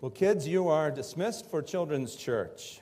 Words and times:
well, 0.00 0.10
kids, 0.10 0.46
you 0.46 0.68
are 0.68 0.90
dismissed 0.90 1.50
for 1.50 1.62
Children's 1.62 2.14
Church. 2.14 2.80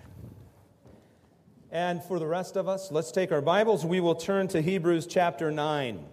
And 1.70 2.02
for 2.04 2.18
the 2.18 2.26
rest 2.26 2.56
of 2.56 2.68
us, 2.68 2.90
let's 2.90 3.12
take 3.12 3.32
our 3.32 3.40
Bibles. 3.40 3.86
We 3.86 4.00
will 4.00 4.14
turn 4.14 4.48
to 4.48 4.60
Hebrews 4.60 5.06
chapter 5.06 5.50
9. 5.50 6.04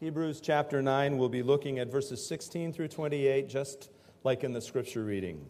Hebrews 0.00 0.40
chapter 0.42 0.82
9, 0.82 1.16
we'll 1.16 1.30
be 1.30 1.42
looking 1.42 1.78
at 1.78 1.90
verses 1.90 2.24
16 2.26 2.74
through 2.74 2.88
28, 2.88 3.48
just 3.48 3.90
like 4.22 4.44
in 4.44 4.52
the 4.52 4.60
scripture 4.60 5.02
reading. 5.02 5.46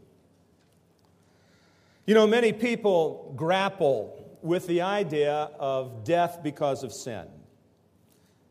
You 2.07 2.15
know, 2.15 2.27
many 2.27 2.53
people 2.53 3.33
grapple 3.35 4.39
with 4.43 4.67
the 4.67 4.83
idea 4.83 5.51
of 5.59 6.05
death 6.05 6.41
because 6.43 6.85
of 6.85 6.93
sin. 6.93 7.27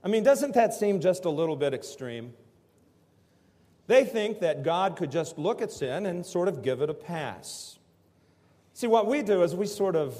I 0.03 0.09
mean, 0.09 0.23
doesn't 0.23 0.53
that 0.55 0.73
seem 0.73 0.99
just 0.99 1.25
a 1.25 1.29
little 1.29 1.55
bit 1.55 1.73
extreme? 1.73 2.33
They 3.87 4.03
think 4.03 4.39
that 4.39 4.63
God 4.63 4.95
could 4.95 5.11
just 5.11 5.37
look 5.37 5.61
at 5.61 5.71
sin 5.71 6.05
and 6.05 6.25
sort 6.25 6.47
of 6.47 6.61
give 6.61 6.81
it 6.81 6.89
a 6.89 6.93
pass. 6.93 7.79
See, 8.73 8.87
what 8.87 9.07
we 9.07 9.21
do 9.21 9.43
is 9.43 9.55
we 9.55 9.65
sort 9.65 9.95
of 9.95 10.17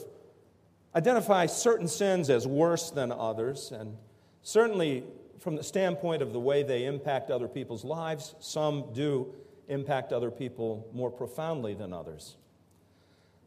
identify 0.96 1.46
certain 1.48 1.88
sins 1.88 2.30
as 2.30 2.46
worse 2.46 2.92
than 2.92 3.12
others, 3.12 3.72
and 3.72 3.98
certainly 4.42 5.04
from 5.40 5.56
the 5.56 5.64
standpoint 5.64 6.22
of 6.22 6.34
the 6.34 6.40
way 6.40 6.64
they 6.64 6.86
impact 6.86 7.32
other 7.32 7.48
people's 7.48 7.84
lives, 7.84 8.36
some 8.40 8.94
do 8.94 9.34
impact 9.68 10.14
other 10.14 10.32
people 10.32 10.88
more 10.94 11.10
profoundly 11.10 11.74
than 11.74 11.94
others. 11.94 12.38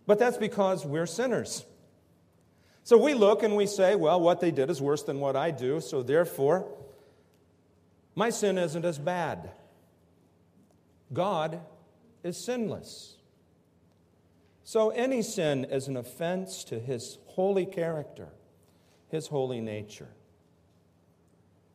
But 0.06 0.18
that's 0.18 0.36
because 0.36 0.84
we're 0.84 1.06
sinners. 1.06 1.64
So 2.86 2.96
we 2.96 3.14
look 3.14 3.42
and 3.42 3.56
we 3.56 3.66
say, 3.66 3.96
well, 3.96 4.20
what 4.20 4.40
they 4.40 4.52
did 4.52 4.70
is 4.70 4.80
worse 4.80 5.02
than 5.02 5.18
what 5.18 5.34
I 5.34 5.50
do, 5.50 5.80
so 5.80 6.04
therefore, 6.04 6.68
my 8.14 8.30
sin 8.30 8.58
isn't 8.58 8.84
as 8.84 8.96
bad. 8.96 9.50
God 11.12 11.62
is 12.22 12.36
sinless. 12.36 13.16
So 14.62 14.90
any 14.90 15.22
sin 15.22 15.64
is 15.64 15.88
an 15.88 15.96
offense 15.96 16.62
to 16.62 16.78
his 16.78 17.18
holy 17.26 17.66
character, 17.66 18.28
his 19.08 19.26
holy 19.26 19.60
nature. 19.60 20.10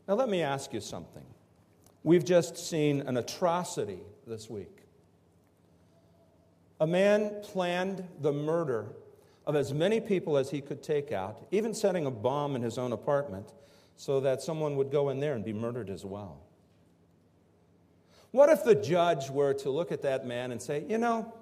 Now, 0.08 0.14
let 0.14 0.30
me 0.30 0.42
ask 0.42 0.72
you 0.72 0.80
something. 0.80 1.25
We've 2.03 2.23
just 2.23 2.56
seen 2.56 3.02
an 3.02 3.18
atrocity 3.18 4.00
this 4.25 4.50
week. 4.50 4.78
A 6.80 6.88
man 6.88 7.34
planned 7.44 8.08
the 8.22 8.31
murder 8.31 8.94
of 9.45 9.56
as 9.56 9.73
many 9.73 10.00
people 10.00 10.38
as 10.38 10.52
he 10.52 10.61
could 10.61 10.84
take 10.84 11.11
out, 11.11 11.45
even 11.52 11.73
setting 11.73 12.06
a 12.06 12.11
bomb 12.11 12.56
in 12.56 12.61
his 12.61 12.78
own 12.78 12.92
apartment 12.92 13.53
so 13.95 14.20
that 14.20 14.42
someone 14.42 14.75
would 14.75 14.92
go 14.92 15.09
in 15.09 15.20
there 15.20 15.34
and 15.34 15.44
be 15.44 15.53
murdered 15.53 15.89
as 15.89 16.06
well. 16.06 16.42
What 18.31 18.50
if 18.50 18.64
the 18.64 18.75
judge 18.75 19.30
were 19.30 19.53
to 19.56 19.69
look 19.69 19.92
at 19.92 20.03
that 20.03 20.25
man 20.25 20.52
and 20.52 20.62
say, 20.62 20.86
you 20.88 20.97
know, 20.97 21.34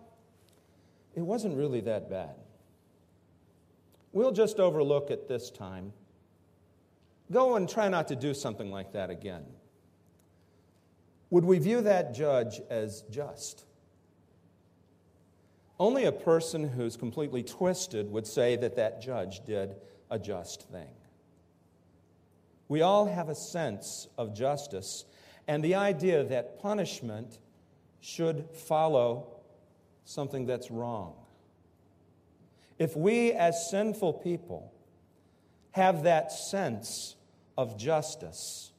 it 1.16 1.22
wasn't 1.22 1.56
really 1.56 1.82
that 1.82 2.10
bad. 2.10 2.36
We'll 4.12 4.32
just 4.32 4.60
overlook 4.60 5.12
it 5.12 5.28
this 5.28 5.52
time. 5.52 5.94
Go 7.32 7.56
and 7.56 7.70
try 7.70 7.90
not 7.90 8.08
to 8.08 8.16
do 8.16 8.34
something 8.34 8.72
like 8.72 8.94
that 8.94 9.10
again. 9.10 9.46
Would 11.30 11.46
we 11.46 11.60
view 11.60 11.82
that 11.82 12.16
judge 12.16 12.60
as 12.70 13.04
just? 13.12 13.66
Only 15.80 16.06
a 16.06 16.12
person 16.12 16.68
who's 16.68 16.98
completely 16.98 17.42
twisted 17.42 18.12
would 18.12 18.28
say 18.28 18.58
that 18.58 18.76
that 18.76 19.02
judge 19.02 19.46
did 19.46 19.76
a 20.12 20.20
just 20.20 20.64
thing. 20.70 20.90
We 22.68 22.82
all 22.82 23.06
have 23.06 23.30
a 23.30 23.36
sense 23.36 24.08
of 24.18 24.34
justice 24.34 25.06
and 25.48 25.64
the 25.64 25.76
idea 25.76 26.24
that 26.26 26.62
punishment 26.62 27.40
should 28.02 28.48
follow 28.52 29.28
something 30.06 30.46
that's 30.46 30.70
wrong. 30.70 31.16
If 32.78 32.96
we, 32.96 33.32
as 33.32 33.70
sinful 33.70 34.14
people, 34.14 34.72
have 35.72 36.04
that 36.04 36.32
sense 36.32 37.16
of 37.58 37.78
justice, 37.78 38.72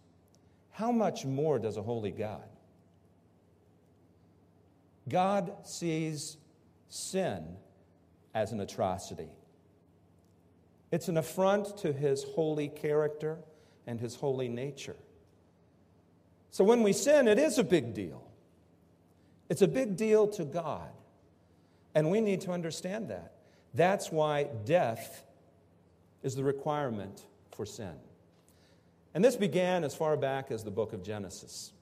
how 0.71 0.93
much 0.93 1.25
more 1.25 1.59
does 1.59 1.77
a 1.77 1.83
holy 1.83 2.13
God? 2.13 2.49
God 5.09 5.53
sees 5.65 6.37
sin 6.91 7.57
as 8.35 8.53
an 8.53 8.61
atrocity. 8.61 9.31
It's 10.93 11.09
an 11.09 11.17
affront 11.17 11.79
to 11.79 11.93
his 11.93 12.25
holy 12.25 12.69
character 12.69 13.39
and 13.87 13.99
his 13.99 14.17
holy 14.17 14.49
nature. 14.49 14.97
So 16.51 16.65
when 16.65 16.83
we 16.83 16.93
sin, 16.93 17.29
it 17.29 17.39
is 17.39 17.59
a 17.59 17.65
big 17.65 17.95
deal. 17.95 18.23
It's 19.49 19.63
a 19.63 19.69
big 19.69 19.97
deal 19.97 20.29
to 20.29 20.45
God. 20.45 20.91
And 21.95 22.11
we 22.11 22.21
need 22.21 22.43
to 22.43 22.53
understand 22.53 23.09
that. 23.09 23.33
That's 23.73 24.11
why 24.11 24.49
death 24.65 25.25
is 26.23 26.35
the 26.35 26.45
requirement 26.45 27.25
for 27.53 27.65
sin. 27.65 27.95
And 29.15 29.25
this 29.25 29.37
began 29.37 29.85
as 29.85 29.95
far 29.95 30.17
back 30.17 30.51
as 30.51 30.63
the 30.63 30.71
book 30.71 30.93
of 30.93 31.03
Genesis. 31.03 31.73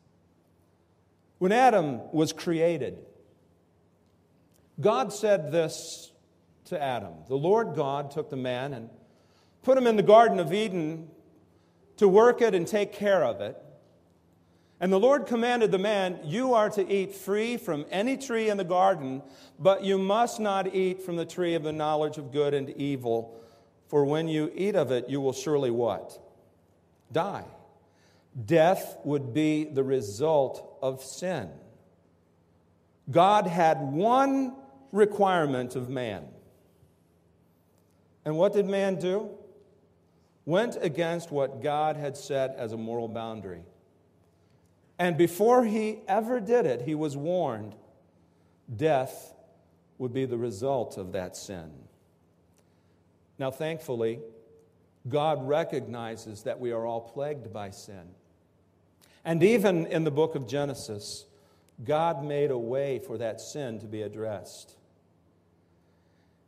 When 1.39 1.53
Adam 1.53 2.01
was 2.13 2.33
created, 2.33 2.99
God 4.81 5.13
said 5.13 5.51
this 5.51 6.13
to 6.67 6.81
Adam 6.81 7.15
The 7.29 7.37
Lord 7.37 7.75
God 7.75 8.11
took 8.11 8.31
the 8.31 8.37
man 8.37 8.73
and 8.73 8.91
put 9.63 9.77
him 9.77 9.87
in 9.87 9.97
the 9.97 10.03
Garden 10.03 10.39
of 10.39 10.53
Eden 10.53 11.09
to 11.97 12.09
work 12.09 12.41
it 12.41 12.55
and 12.55 12.67
take 12.67 12.93
care 12.93 13.25
of 13.25 13.41
it. 13.41 13.57
And 14.81 14.93
the 14.93 15.01
Lord 15.01 15.27
commanded 15.27 15.73
the 15.73 15.79
man, 15.79 16.21
You 16.25 16.55
are 16.55 16.71
to 16.71 16.89
eat 16.89 17.15
free 17.15 17.57
from 17.57 17.85
any 17.91 18.17
tree 18.17 18.49
in 18.49 18.57
the 18.57 18.65
garden, 18.65 19.23
but 19.59 19.83
you 19.83 19.99
must 19.99 20.39
not 20.39 20.73
eat 20.73 21.03
from 21.03 21.17
the 21.17 21.27
tree 21.27 21.55
of 21.55 21.65
the 21.65 21.73
knowledge 21.73 22.17
of 22.17 22.33
good 22.33 22.55
and 22.55 22.71
evil, 22.71 23.35
for 23.89 24.05
when 24.05 24.29
you 24.29 24.53
eat 24.55 24.77
of 24.77 24.93
it, 24.93 25.09
you 25.09 25.21
will 25.21 25.33
surely 25.33 25.71
what? 25.71 26.17
Die. 27.11 27.45
Death 28.47 28.99
would 29.05 29.35
be 29.35 29.65
the 29.65 29.83
result 29.83 30.79
of 30.81 31.03
sin. 31.03 31.51
God 33.11 33.47
had 33.47 33.81
one 33.81 34.55
requirement 34.93 35.77
of 35.77 35.89
man. 35.89 36.25
And 38.25 38.37
what 38.37 38.53
did 38.53 38.67
man 38.67 38.99
do? 38.99 39.31
Went 40.45 40.77
against 40.81 41.31
what 41.31 41.63
God 41.63 41.97
had 41.97 42.17
set 42.17 42.55
as 42.57 42.73
a 42.73 42.77
moral 42.77 43.09
boundary. 43.09 43.63
And 44.99 45.17
before 45.17 45.65
he 45.65 45.99
ever 46.09 46.41
did 46.41 46.67
it, 46.67 46.83
he 46.83 46.95
was 46.95 47.17
warned 47.17 47.75
death 48.75 49.35
would 49.99 50.13
be 50.13 50.27
the 50.27 50.37
result 50.37 50.97
of 50.97 51.13
that 51.13 51.37
sin. 51.37 51.71
Now, 53.39 53.51
thankfully, 53.51 54.21
God 55.09 55.47
recognizes 55.47 56.43
that 56.43 56.59
we 56.59 56.73
are 56.73 56.85
all 56.85 57.01
plagued 57.01 57.53
by 57.53 57.71
sin. 57.71 58.09
And 59.25 59.43
even 59.43 59.87
in 59.87 60.05
the 60.05 60.11
book 60.11 60.35
of 60.35 60.47
Genesis, 60.47 61.27
God 61.85 62.25
made 62.25 62.51
a 62.51 62.59
way 62.59 62.99
for 62.99 63.19
that 63.19 63.41
sin 63.41 63.79
to 63.81 63.87
be 63.87 64.03
addressed. 64.03 64.78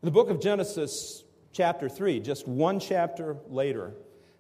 In 0.03 0.07
the 0.07 0.13
book 0.13 0.31
of 0.31 0.41
Genesis, 0.41 1.25
chapter 1.53 1.87
3, 1.87 2.21
just 2.21 2.49
one 2.49 2.81
chapter 2.81 3.37
later, 3.49 3.93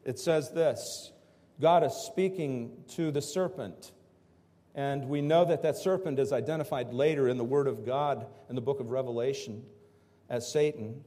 it 0.06 0.18
says 0.18 0.50
this 0.52 1.12
God 1.60 1.84
is 1.84 1.92
speaking 1.92 2.82
to 2.94 3.10
the 3.10 3.20
serpent. 3.20 3.92
And 4.74 5.06
we 5.06 5.20
know 5.20 5.44
that 5.44 5.62
that 5.62 5.76
serpent 5.76 6.18
is 6.18 6.32
identified 6.32 6.94
later 6.94 7.28
in 7.28 7.36
the 7.36 7.44
Word 7.44 7.66
of 7.66 7.84
God 7.84 8.26
in 8.48 8.54
the 8.54 8.62
book 8.62 8.80
of 8.80 8.90
Revelation 8.90 9.62
as 10.30 10.50
Satan. 10.50 11.04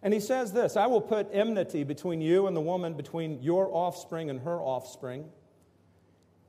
And 0.00 0.14
he 0.14 0.20
says 0.20 0.52
this 0.52 0.76
I 0.76 0.86
will 0.86 1.00
put 1.00 1.28
enmity 1.32 1.82
between 1.82 2.20
you 2.20 2.46
and 2.46 2.56
the 2.56 2.60
woman, 2.60 2.94
between 2.94 3.42
your 3.42 3.68
offspring 3.74 4.30
and 4.30 4.38
her 4.42 4.60
offspring. 4.60 5.24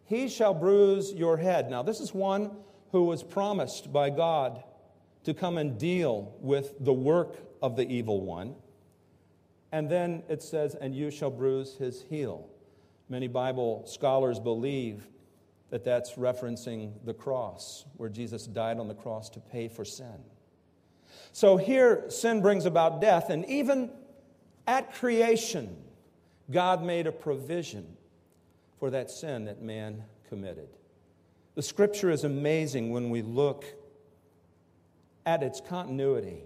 He 0.05 0.29
shall 0.29 0.53
bruise 0.53 1.11
your 1.13 1.38
head. 1.38 1.71
Now, 1.71 1.81
this 1.81 2.00
is 2.00 2.13
one 2.13 2.51
who 2.91 3.06
was 3.06 3.24
promised 3.24 3.91
by 3.91 4.12
God 4.12 4.63
to 5.24 5.34
come 5.34 5.58
and 5.58 5.78
deal 5.78 6.36
with 6.40 6.74
the 6.80 6.94
work 6.94 7.38
of 7.62 7.75
the 7.75 7.88
evil 7.88 8.22
one. 8.22 8.56
And 9.72 9.90
then 9.90 10.24
it 10.30 10.44
says, 10.44 10.75
and 10.75 10.96
you 10.96 11.10
shall 11.10 11.31
bruise 11.31 11.75
his 11.78 12.04
heel. 12.04 12.48
Many 13.10 13.28
Bible 13.28 13.84
scholars 13.86 14.40
believe 14.40 15.08
that 15.70 15.84
that's 15.84 16.14
referencing 16.14 16.92
the 17.06 17.14
cross, 17.14 17.86
where 17.98 18.10
Jesus 18.10 18.46
died 18.46 18.80
on 18.80 18.88
the 18.88 18.94
cross 18.94 19.30
to 19.31 19.40
pay 19.40 19.68
for 19.68 19.84
sin. 19.84 20.24
So 21.31 21.58
here, 21.58 22.06
sin 22.10 22.42
brings 22.42 22.66
about 22.66 23.02
death, 23.02 23.30
and 23.31 23.46
even 23.46 23.90
at 24.68 24.94
creation, 24.94 25.75
God 26.52 26.84
made 26.84 27.08
a 27.08 27.12
provision 27.12 27.98
for 28.80 28.92
that 28.92 29.10
sin 29.10 29.46
that 29.46 29.62
man 29.62 30.04
committed. 30.30 30.70
The 31.56 31.64
scripture 31.64 32.12
is 32.12 32.24
amazing 32.24 32.92
when 32.92 33.10
we 33.10 33.22
look 33.22 33.66
at 35.25 35.44
its 35.44 35.62
continuity. 35.62 36.44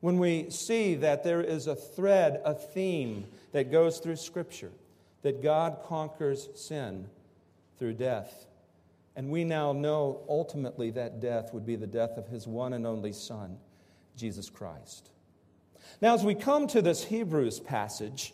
When 0.00 0.18
we 0.18 0.50
see 0.50 0.94
that 0.96 1.24
there 1.24 1.42
is 1.42 1.66
a 1.66 1.74
thread, 1.74 2.40
a 2.44 2.54
theme 2.54 3.26
that 3.52 3.70
goes 3.70 3.98
through 3.98 4.16
Scripture, 4.16 4.72
that 5.22 5.42
God 5.42 5.80
conquers 5.84 6.48
sin 6.54 7.08
through 7.78 7.94
death. 7.94 8.46
And 9.16 9.30
we 9.30 9.44
now 9.44 9.72
know 9.72 10.22
ultimately 10.28 10.90
that 10.92 11.20
death 11.20 11.52
would 11.52 11.66
be 11.66 11.76
the 11.76 11.86
death 11.86 12.16
of 12.16 12.28
his 12.28 12.46
one 12.46 12.72
and 12.72 12.86
only 12.86 13.12
Son, 13.12 13.58
Jesus 14.16 14.48
Christ. 14.48 15.10
Now, 16.00 16.14
as 16.14 16.24
we 16.24 16.34
come 16.34 16.66
to 16.68 16.80
this 16.80 17.04
Hebrews 17.04 17.60
passage, 17.60 18.32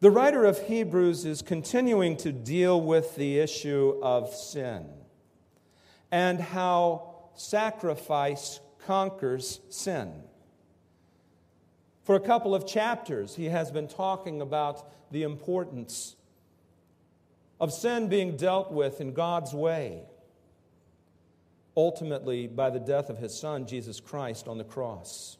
the 0.00 0.10
writer 0.10 0.44
of 0.44 0.58
Hebrews 0.58 1.24
is 1.24 1.42
continuing 1.42 2.16
to 2.18 2.32
deal 2.32 2.80
with 2.80 3.14
the 3.14 3.38
issue 3.38 4.00
of 4.02 4.34
sin 4.34 4.88
and 6.10 6.40
how 6.40 7.11
sacrifice 7.34 8.60
conquers 8.86 9.60
sin. 9.68 10.12
For 12.02 12.16
a 12.16 12.20
couple 12.20 12.54
of 12.54 12.66
chapters, 12.66 13.36
he 13.36 13.46
has 13.46 13.70
been 13.70 13.88
talking 13.88 14.40
about 14.40 15.12
the 15.12 15.22
importance 15.22 16.16
of 17.60 17.72
sin 17.72 18.08
being 18.08 18.36
dealt 18.36 18.72
with 18.72 19.00
in 19.00 19.12
God's 19.12 19.54
way, 19.54 20.02
ultimately 21.76 22.48
by 22.48 22.70
the 22.70 22.80
death 22.80 23.08
of 23.08 23.18
his 23.18 23.38
son, 23.38 23.66
Jesus 23.66 24.00
Christ, 24.00 24.48
on 24.48 24.58
the 24.58 24.64
cross. 24.64 25.38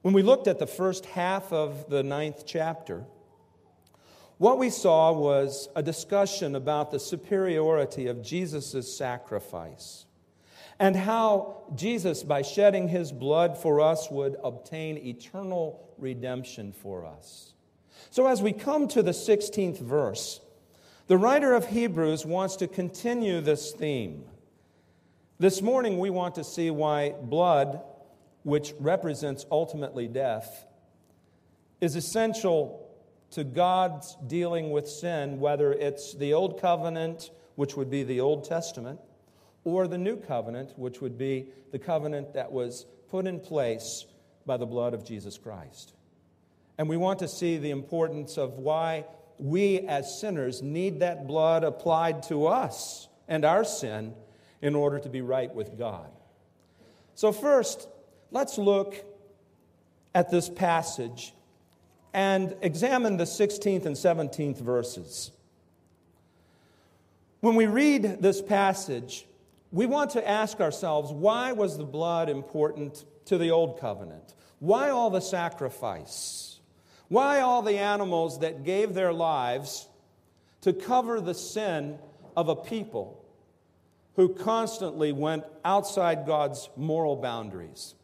When 0.00 0.14
we 0.14 0.22
looked 0.22 0.48
at 0.48 0.58
the 0.58 0.66
first 0.66 1.04
half 1.06 1.52
of 1.52 1.90
the 1.90 2.02
ninth 2.02 2.44
chapter, 2.46 3.04
what 4.38 4.56
we 4.56 4.70
saw 4.70 5.12
was 5.12 5.68
a 5.76 5.82
discussion 5.82 6.54
about 6.54 6.90
the 6.90 7.00
superiority 7.00 8.06
of 8.06 8.22
Jesus' 8.22 8.96
sacrifice 8.96 10.06
and 10.78 10.94
how 10.94 11.62
Jesus, 11.74 12.22
by 12.22 12.42
shedding 12.42 12.88
his 12.88 13.12
blood 13.12 13.58
for 13.58 13.80
us, 13.80 14.10
would 14.10 14.36
obtain 14.42 14.96
eternal 14.98 15.88
redemption 15.98 16.72
for 16.72 17.04
us. 17.04 17.52
So, 18.10 18.26
as 18.26 18.40
we 18.40 18.52
come 18.52 18.88
to 18.88 19.02
the 19.02 19.10
16th 19.10 19.80
verse, 19.80 20.40
the 21.08 21.18
writer 21.18 21.54
of 21.54 21.66
Hebrews 21.66 22.24
wants 22.24 22.56
to 22.56 22.68
continue 22.68 23.40
this 23.40 23.72
theme. 23.72 24.24
This 25.38 25.62
morning, 25.62 25.98
we 25.98 26.10
want 26.10 26.36
to 26.36 26.44
see 26.44 26.70
why 26.70 27.10
blood, 27.10 27.80
which 28.42 28.74
represents 28.78 29.46
ultimately 29.50 30.06
death, 30.06 30.66
is 31.80 31.96
essential 31.96 32.88
to 33.30 33.44
God's 33.44 34.16
dealing 34.26 34.70
with 34.70 34.88
sin, 34.88 35.38
whether 35.38 35.72
it's 35.72 36.14
the 36.14 36.32
Old 36.34 36.60
Covenant, 36.60 37.30
which 37.56 37.76
would 37.76 37.90
be 37.90 38.02
the 38.02 38.20
Old 38.20 38.44
Testament, 38.44 39.00
or 39.68 39.86
the 39.86 39.98
New 39.98 40.16
Covenant, 40.16 40.72
which 40.76 41.00
would 41.00 41.18
be 41.18 41.48
the 41.72 41.78
covenant 41.78 42.34
that 42.34 42.50
was 42.50 42.86
put 43.10 43.26
in 43.26 43.40
place 43.40 44.06
by 44.46 44.56
the 44.56 44.66
blood 44.66 44.94
of 44.94 45.04
Jesus 45.04 45.36
Christ. 45.36 45.92
And 46.78 46.88
we 46.88 46.96
want 46.96 47.18
to 47.20 47.28
see 47.28 47.58
the 47.58 47.70
importance 47.70 48.38
of 48.38 48.54
why 48.54 49.04
we 49.38 49.80
as 49.80 50.20
sinners 50.20 50.62
need 50.62 51.00
that 51.00 51.26
blood 51.26 51.64
applied 51.64 52.22
to 52.24 52.46
us 52.46 53.08
and 53.28 53.44
our 53.44 53.64
sin 53.64 54.14
in 54.62 54.74
order 54.74 54.98
to 54.98 55.08
be 55.08 55.20
right 55.20 55.54
with 55.54 55.78
God. 55.78 56.10
So, 57.14 57.32
first, 57.32 57.88
let's 58.30 58.58
look 58.58 59.04
at 60.14 60.30
this 60.30 60.48
passage 60.48 61.34
and 62.14 62.56
examine 62.62 63.16
the 63.16 63.24
16th 63.24 63.86
and 63.86 63.94
17th 63.94 64.60
verses. 64.60 65.30
When 67.40 67.54
we 67.54 67.66
read 67.66 68.20
this 68.20 68.42
passage, 68.42 69.27
we 69.70 69.86
want 69.86 70.10
to 70.12 70.28
ask 70.28 70.60
ourselves 70.60 71.12
why 71.12 71.52
was 71.52 71.76
the 71.76 71.84
blood 71.84 72.28
important 72.28 73.04
to 73.26 73.38
the 73.38 73.50
old 73.50 73.78
covenant? 73.78 74.34
Why 74.58 74.90
all 74.90 75.10
the 75.10 75.20
sacrifice? 75.20 76.60
Why 77.08 77.40
all 77.40 77.62
the 77.62 77.78
animals 77.78 78.40
that 78.40 78.64
gave 78.64 78.94
their 78.94 79.12
lives 79.12 79.88
to 80.62 80.72
cover 80.72 81.20
the 81.20 81.34
sin 81.34 81.98
of 82.36 82.48
a 82.48 82.56
people 82.56 83.24
who 84.16 84.34
constantly 84.34 85.12
went 85.12 85.44
outside 85.64 86.26
God's 86.26 86.68
moral 86.76 87.16
boundaries? 87.16 87.94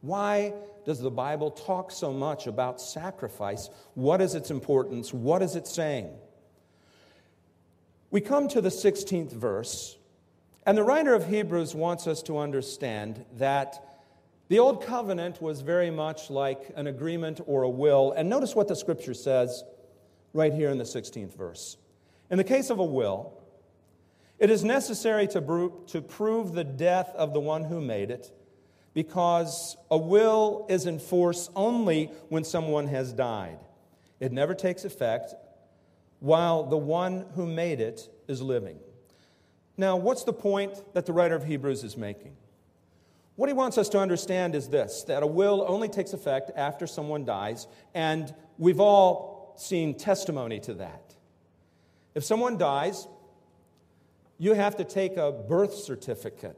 Why 0.00 0.52
does 0.84 1.00
the 1.00 1.10
Bible 1.10 1.50
talk 1.50 1.90
so 1.90 2.12
much 2.12 2.46
about 2.46 2.80
sacrifice? 2.80 3.70
What 3.94 4.20
is 4.20 4.34
its 4.34 4.50
importance? 4.50 5.12
What 5.12 5.42
is 5.42 5.56
it 5.56 5.66
saying? 5.66 6.10
We 8.10 8.20
come 8.20 8.48
to 8.48 8.60
the 8.60 8.68
16th 8.68 9.32
verse, 9.32 9.96
and 10.66 10.78
the 10.78 10.82
writer 10.82 11.14
of 11.14 11.28
Hebrews 11.28 11.74
wants 11.74 12.06
us 12.06 12.22
to 12.22 12.38
understand 12.38 13.24
that 13.36 13.82
the 14.48 14.58
Old 14.58 14.84
Covenant 14.84 15.40
was 15.40 15.60
very 15.62 15.90
much 15.90 16.30
like 16.30 16.70
an 16.76 16.86
agreement 16.86 17.40
or 17.46 17.62
a 17.62 17.68
will. 17.68 18.12
And 18.12 18.28
notice 18.28 18.54
what 18.54 18.68
the 18.68 18.76
scripture 18.76 19.14
says 19.14 19.64
right 20.32 20.52
here 20.52 20.70
in 20.70 20.78
the 20.78 20.84
16th 20.84 21.36
verse. 21.36 21.76
In 22.30 22.38
the 22.38 22.44
case 22.44 22.70
of 22.70 22.78
a 22.78 22.84
will, 22.84 23.40
it 24.38 24.50
is 24.50 24.64
necessary 24.64 25.26
to, 25.28 25.72
to 25.88 26.02
prove 26.02 26.52
the 26.52 26.64
death 26.64 27.10
of 27.14 27.32
the 27.32 27.40
one 27.40 27.64
who 27.64 27.80
made 27.80 28.10
it 28.10 28.32
because 28.94 29.76
a 29.90 29.98
will 29.98 30.66
is 30.68 30.86
in 30.86 30.98
force 30.98 31.50
only 31.56 32.06
when 32.28 32.44
someone 32.44 32.86
has 32.86 33.12
died. 33.12 33.58
It 34.20 34.32
never 34.32 34.54
takes 34.54 34.84
effect 34.84 35.34
while 36.20 36.64
the 36.64 36.76
one 36.76 37.26
who 37.34 37.46
made 37.46 37.80
it 37.80 38.08
is 38.28 38.40
living. 38.40 38.78
Now, 39.76 39.96
what's 39.96 40.24
the 40.24 40.32
point 40.32 40.94
that 40.94 41.06
the 41.06 41.12
writer 41.12 41.34
of 41.34 41.44
Hebrews 41.44 41.82
is 41.82 41.96
making? 41.96 42.36
What 43.36 43.48
he 43.48 43.52
wants 43.52 43.78
us 43.78 43.88
to 43.90 43.98
understand 43.98 44.54
is 44.54 44.68
this 44.68 45.02
that 45.04 45.22
a 45.22 45.26
will 45.26 45.64
only 45.66 45.88
takes 45.88 46.12
effect 46.12 46.50
after 46.54 46.86
someone 46.86 47.24
dies, 47.24 47.66
and 47.94 48.32
we've 48.58 48.80
all 48.80 49.54
seen 49.56 49.94
testimony 49.94 50.60
to 50.60 50.74
that. 50.74 51.14
If 52.14 52.24
someone 52.24 52.58
dies, 52.58 53.08
you 54.38 54.54
have 54.54 54.76
to 54.76 54.84
take 54.84 55.16
a 55.16 55.32
birth 55.32 55.74
certificate 55.74 56.56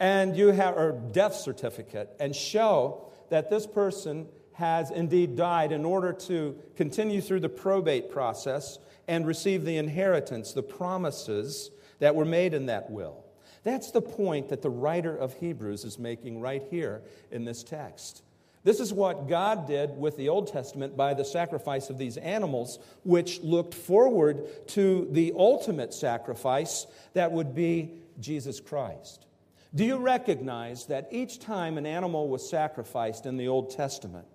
and 0.00 0.36
you 0.36 0.48
have 0.48 0.76
a 0.76 0.92
death 0.92 1.34
certificate 1.34 2.10
and 2.18 2.34
show 2.34 3.10
that 3.30 3.50
this 3.50 3.66
person 3.66 4.26
has 4.54 4.90
indeed 4.90 5.36
died 5.36 5.72
in 5.72 5.84
order 5.84 6.12
to 6.12 6.56
continue 6.76 7.20
through 7.20 7.40
the 7.40 7.48
probate 7.48 8.10
process 8.10 8.78
and 9.08 9.26
receive 9.26 9.64
the 9.64 9.76
inheritance, 9.76 10.52
the 10.52 10.62
promises 10.62 11.70
that 11.98 12.14
were 12.14 12.24
made 12.24 12.54
in 12.54 12.66
that 12.66 12.90
will. 12.90 13.24
That's 13.62 13.90
the 13.90 14.02
point 14.02 14.50
that 14.50 14.62
the 14.62 14.70
writer 14.70 15.16
of 15.16 15.34
Hebrews 15.34 15.84
is 15.84 15.98
making 15.98 16.40
right 16.40 16.62
here 16.70 17.02
in 17.30 17.44
this 17.44 17.62
text. 17.62 18.22
This 18.62 18.80
is 18.80 18.92
what 18.92 19.28
God 19.28 19.66
did 19.66 19.98
with 19.98 20.16
the 20.16 20.30
Old 20.30 20.48
Testament 20.48 20.96
by 20.96 21.12
the 21.12 21.24
sacrifice 21.24 21.90
of 21.90 21.98
these 21.98 22.16
animals, 22.16 22.78
which 23.02 23.40
looked 23.42 23.74
forward 23.74 24.68
to 24.68 25.06
the 25.10 25.34
ultimate 25.36 25.92
sacrifice 25.92 26.86
that 27.12 27.30
would 27.32 27.54
be 27.54 27.90
Jesus 28.20 28.60
Christ. 28.60 29.26
Do 29.74 29.84
you 29.84 29.96
recognize 29.96 30.86
that 30.86 31.08
each 31.10 31.40
time 31.40 31.76
an 31.76 31.84
animal 31.84 32.28
was 32.28 32.48
sacrificed 32.48 33.26
in 33.26 33.36
the 33.36 33.48
Old 33.48 33.70
Testament, 33.70 34.28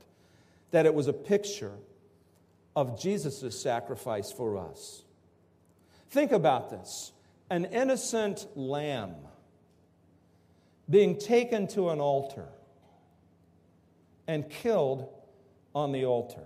that 0.72 0.86
it 0.86 0.94
was 0.94 1.08
a 1.08 1.14
picture 1.14 1.74
of 2.76 3.02
Jesus' 3.02 3.60
sacrifice 3.60 4.32
for 4.32 4.58
us? 4.58 5.04
Think 6.10 6.32
about 6.32 6.70
this 6.70 7.14
an 7.50 7.66
innocent 7.66 8.46
lamb 8.56 9.16
being 10.90 11.18
taken 11.18 11.68
to 11.68 11.90
an 11.90 12.00
altar 12.00 12.48
and 14.28 14.50
killed 14.50 15.08
on 15.74 15.92
the 15.92 16.06
altar. 16.06 16.46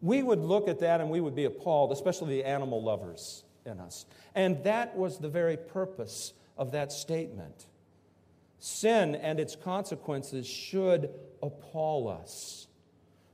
We 0.00 0.22
would 0.22 0.40
look 0.40 0.68
at 0.68 0.80
that 0.80 1.00
and 1.00 1.10
we 1.10 1.20
would 1.20 1.34
be 1.34 1.44
appalled, 1.44 1.92
especially 1.92 2.36
the 2.36 2.44
animal 2.44 2.82
lovers 2.82 3.44
in 3.64 3.80
us. 3.80 4.06
And 4.34 4.62
that 4.64 4.96
was 4.96 5.18
the 5.18 5.28
very 5.28 5.56
purpose 5.56 6.32
of 6.56 6.72
that 6.72 6.92
statement. 6.92 7.66
Sin 8.58 9.14
and 9.14 9.40
its 9.40 9.56
consequences 9.56 10.46
should 10.46 11.10
appall 11.42 12.08
us. 12.08 12.66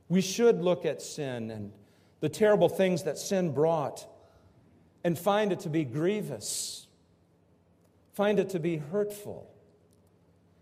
We 0.09 0.21
should 0.21 0.61
look 0.61 0.85
at 0.85 1.01
sin 1.01 1.49
and 1.51 1.71
the 2.19 2.29
terrible 2.29 2.69
things 2.69 3.03
that 3.03 3.17
sin 3.17 3.53
brought 3.53 4.07
and 5.03 5.17
find 5.17 5.51
it 5.51 5.59
to 5.61 5.69
be 5.69 5.83
grievous, 5.83 6.87
find 8.13 8.39
it 8.39 8.49
to 8.49 8.59
be 8.59 8.77
hurtful. 8.77 9.49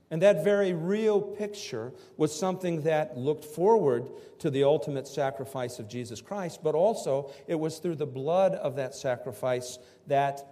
And 0.10 0.22
that 0.24 0.44
very 0.44 0.74
real 0.74 1.22
picture 1.22 1.94
was 2.18 2.38
something 2.38 2.82
that 2.82 3.18
looked 3.18 3.46
forward 3.46 4.10
to 4.40 4.50
the 4.50 4.66
ultimate 4.66 5.08
sacrifice 5.08 5.80
of 5.80 5.88
Jesus 5.88 6.22
Christ, 6.22 6.62
but 6.62 6.76
also 6.76 7.32
it 7.48 7.56
was 7.56 7.78
through 7.78 7.96
the 7.96 8.06
blood 8.06 8.56
of 8.56 8.76
that 8.76 8.94
sacrifice 8.94 9.80
that 10.08 10.46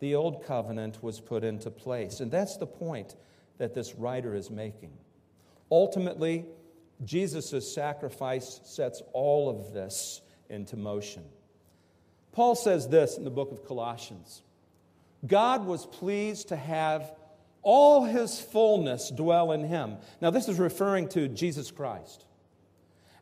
the 0.00 0.14
old 0.14 0.44
covenant 0.44 1.02
was 1.02 1.18
put 1.18 1.44
into 1.44 1.70
place. 1.70 2.20
And 2.20 2.30
that's 2.30 2.58
the 2.58 2.66
point 2.66 3.16
that 3.56 3.72
this 3.72 3.94
writer 3.94 4.34
is 4.34 4.50
making. 4.50 4.92
Ultimately, 5.70 6.44
Jesus' 7.04 7.72
sacrifice 7.72 8.60
sets 8.64 9.02
all 9.14 9.48
of 9.48 9.72
this 9.72 10.20
into 10.50 10.76
motion. 10.76 11.24
Paul 12.36 12.54
says 12.54 12.86
this 12.86 13.16
in 13.16 13.24
the 13.24 13.30
book 13.30 13.50
of 13.50 13.64
Colossians 13.64 14.42
God 15.26 15.64
was 15.64 15.86
pleased 15.86 16.48
to 16.48 16.56
have 16.56 17.10
all 17.62 18.04
his 18.04 18.38
fullness 18.38 19.08
dwell 19.08 19.52
in 19.52 19.64
him. 19.64 19.96
Now, 20.20 20.28
this 20.28 20.46
is 20.46 20.58
referring 20.58 21.08
to 21.08 21.28
Jesus 21.28 21.70
Christ. 21.70 22.26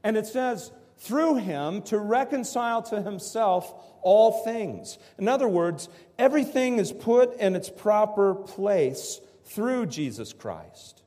And 0.03 0.17
it 0.17 0.27
says, 0.27 0.73
through 0.99 1.37
him 1.37 1.83
to 1.83 1.99
reconcile 1.99 2.83
to 2.83 3.01
himself 3.01 3.73
all 4.03 4.43
things. 4.43 4.99
In 5.17 5.29
other 5.29 5.49
words, 5.49 5.89
everything 6.19 6.81
is 6.81 6.91
put 6.91 7.39
in 7.39 7.55
its 7.55 7.71
proper 7.71 8.35
place 8.35 9.21
through 9.45 9.87
Jesus 9.87 10.33
Christ. 10.33 11.05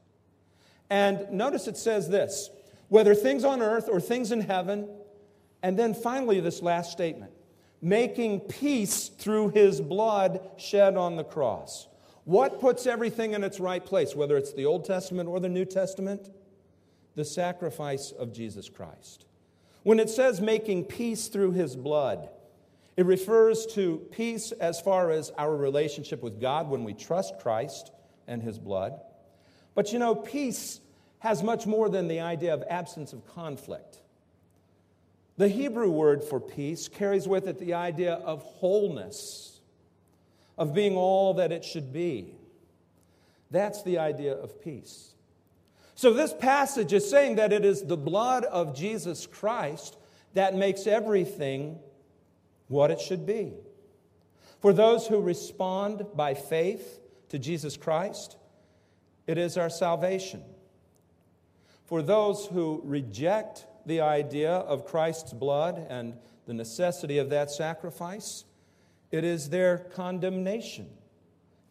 And 0.90 1.30
notice 1.30 1.68
it 1.68 1.76
says 1.76 2.08
this 2.08 2.50
whether 2.88 3.14
things 3.14 3.44
on 3.44 3.62
earth 3.62 3.90
or 3.92 4.00
things 4.00 4.32
in 4.32 4.40
heaven, 4.40 4.88
and 5.62 5.78
then 5.78 5.94
finally, 5.94 6.40
this 6.40 6.62
last 6.62 6.94
statement 6.94 7.34
making 7.82 8.42
peace 8.42 9.10
through 9.10 9.50
his 9.50 9.82
blood 9.82 10.42
shed 10.58 10.96
on 10.96 11.16
the 11.16 11.24
cross. 11.24 11.88
What 12.26 12.60
puts 12.60 12.86
everything 12.86 13.34
in 13.34 13.44
its 13.44 13.60
right 13.60 13.84
place, 13.86 14.16
whether 14.16 14.36
it's 14.36 14.54
the 14.54 14.66
Old 14.66 14.86
Testament 14.86 15.30
or 15.30 15.40
the 15.40 15.50
New 15.50 15.66
Testament? 15.66 16.30
The 17.16 17.26
sacrifice 17.26 18.12
of 18.12 18.34
Jesus 18.34 18.70
Christ. 18.70 19.26
When 19.84 20.00
it 20.00 20.10
says 20.10 20.42
making 20.42 20.86
peace 20.86 21.28
through 21.30 21.52
his 21.54 21.76
blood, 21.76 22.30
it 22.98 23.06
refers 23.06 23.66
to 23.68 24.06
peace 24.12 24.52
as 24.52 24.82
far 24.82 25.12
as 25.12 25.32
our 25.38 25.56
relationship 25.56 26.22
with 26.22 26.42
God 26.42 26.68
when 26.70 26.84
we 26.84 26.94
trust 26.94 27.40
Christ 27.40 27.92
and 28.28 28.42
his 28.42 28.60
blood. 28.60 29.00
But 29.76 29.94
you 29.94 30.00
know, 30.00 30.16
peace 30.16 30.82
has 31.20 31.44
much 31.44 31.66
more 31.66 31.90
than 31.90 32.08
the 32.08 32.20
idea 32.20 32.54
of 32.54 32.64
absence 32.70 33.14
of 33.14 33.26
conflict. 33.28 34.00
The 35.38 35.48
Hebrew 35.48 35.91
word 35.91 36.24
for 36.24 36.39
peace 36.39 36.88
carries 36.88 37.27
with 37.27 37.48
it 37.48 37.60
the 37.60 37.75
idea 37.75 38.13
of 38.13 38.41
wholeness, 38.41 39.60
of 40.58 40.74
being 40.74 40.96
all 40.96 41.36
that 41.36 41.51
it 41.51 41.63
should 41.63 41.94
be. 41.94 42.34
That's 43.51 43.84
the 43.84 44.00
idea 44.00 44.34
of 44.34 44.62
peace. 44.62 45.13
So, 45.96 46.13
this 46.13 46.34
passage 46.34 46.94
is 46.94 47.10
saying 47.10 47.36
that 47.36 47.53
it 47.53 47.65
is 47.65 47.84
the 47.84 47.98
blood 47.98 48.46
of 48.46 48.75
Jesus 48.75 49.25
Christ 49.25 49.98
that 50.34 50.56
makes 50.56 50.86
everything 50.86 51.79
what 52.67 52.91
it 52.91 53.00
should 53.00 53.25
be. 53.25 53.53
For 54.60 54.74
those 54.74 55.08
who 55.08 55.22
respond 55.22 56.06
by 56.15 56.34
faith 56.34 57.00
to 57.29 57.39
Jesus 57.39 57.77
Christ, 57.77 58.38
it 59.27 59.38
is 59.38 59.58
our 59.58 59.70
salvation. 59.70 60.44
For 61.86 62.01
those 62.01 62.46
who 62.46 62.82
reject 62.84 63.65
the 63.88 64.01
idea 64.01 64.51
of 64.51 64.86
Christ's 64.86 65.34
blood 65.34 65.86
and 65.89 66.13
the 66.46 66.53
necessity 66.53 67.17
of 67.17 67.29
that 67.29 67.51
sacrifice, 67.51 68.46
it 69.12 69.24
is 69.24 69.50
their 69.50 69.77
condemnation. 69.77 70.88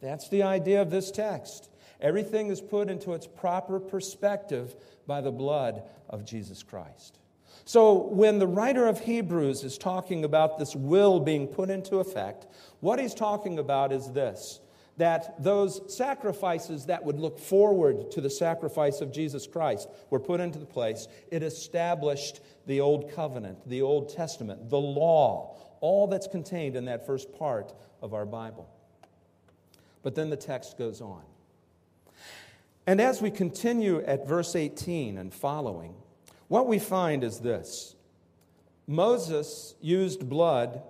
That's 0.00 0.28
the 0.28 0.42
idea 0.42 0.82
of 0.82 0.90
this 0.90 1.11
text. 1.11 1.70
Everything 2.00 2.49
is 2.49 2.61
put 2.61 2.90
into 2.90 3.14
its 3.14 3.26
proper 3.26 3.80
perspective 3.80 4.76
by 5.06 5.20
the 5.20 5.30
blood 5.30 5.82
of 6.08 6.25
Jesus 6.25 6.62
Christ. 6.62 7.18
So, 7.64 7.94
when 7.94 8.38
the 8.38 8.46
writer 8.46 8.87
of 8.87 9.00
Hebrews 9.00 9.64
is 9.64 9.76
talking 9.78 10.25
about 10.25 10.58
this 10.58 10.76
will 10.76 11.18
being 11.18 11.49
put 11.49 11.70
into 11.70 11.96
effect, 11.96 12.46
what 12.80 13.00
he's 13.00 13.14
talking 13.14 13.58
about 13.58 13.92
is 13.92 14.12
this 14.12 14.61
that 14.97 15.43
those 15.43 15.95
sacrifices 15.95 16.87
that 16.87 17.05
would 17.05 17.19
look 17.19 17.38
forward 17.38 18.11
to 18.12 18.21
the 18.21 18.31
sacrifice 18.31 19.00
of 19.00 19.12
Jesus 19.12 19.47
Christ 19.47 19.88
were 20.11 20.21
put 20.21 20.41
into 20.41 20.59
the 20.59 20.67
place. 20.67 21.07
It 21.31 21.43
established 21.43 22.41
the 22.67 22.81
Old 22.81 23.12
Covenant, 23.15 23.69
the 23.69 23.83
Old 23.83 24.09
Testament, 24.09 24.71
the 24.71 24.81
law, 24.81 25.57
all 25.81 26.07
that's 26.07 26.26
contained 26.26 26.76
in 26.76 26.87
that 26.87 27.07
first 27.07 27.33
part 27.38 27.75
of 28.00 28.15
our 28.15 28.25
Bible. 28.25 28.69
But 30.03 30.15
then 30.15 30.31
the 30.31 30.37
text 30.37 30.79
goes 30.79 31.00
on. 31.00 31.23
And 32.87 33.00
as 33.00 33.21
we 33.21 33.31
continue 33.31 34.00
at 34.03 34.26
verse 34.26 34.55
18 34.55 35.19
and 35.19 35.35
following, 35.35 35.95
what 36.49 36.69
we 36.69 36.79
find 36.79 37.25
is 37.25 37.41
this 37.41 37.97
Moses 38.87 39.75
used 39.81 40.29
blood 40.29 40.83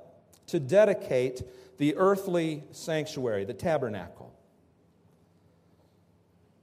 to 0.49 0.61
dedicate 0.61 1.43
the 1.79 1.97
earthly 1.97 2.65
sanctuary, 2.73 3.45
the 3.45 3.55
tabernacle. 3.55 4.33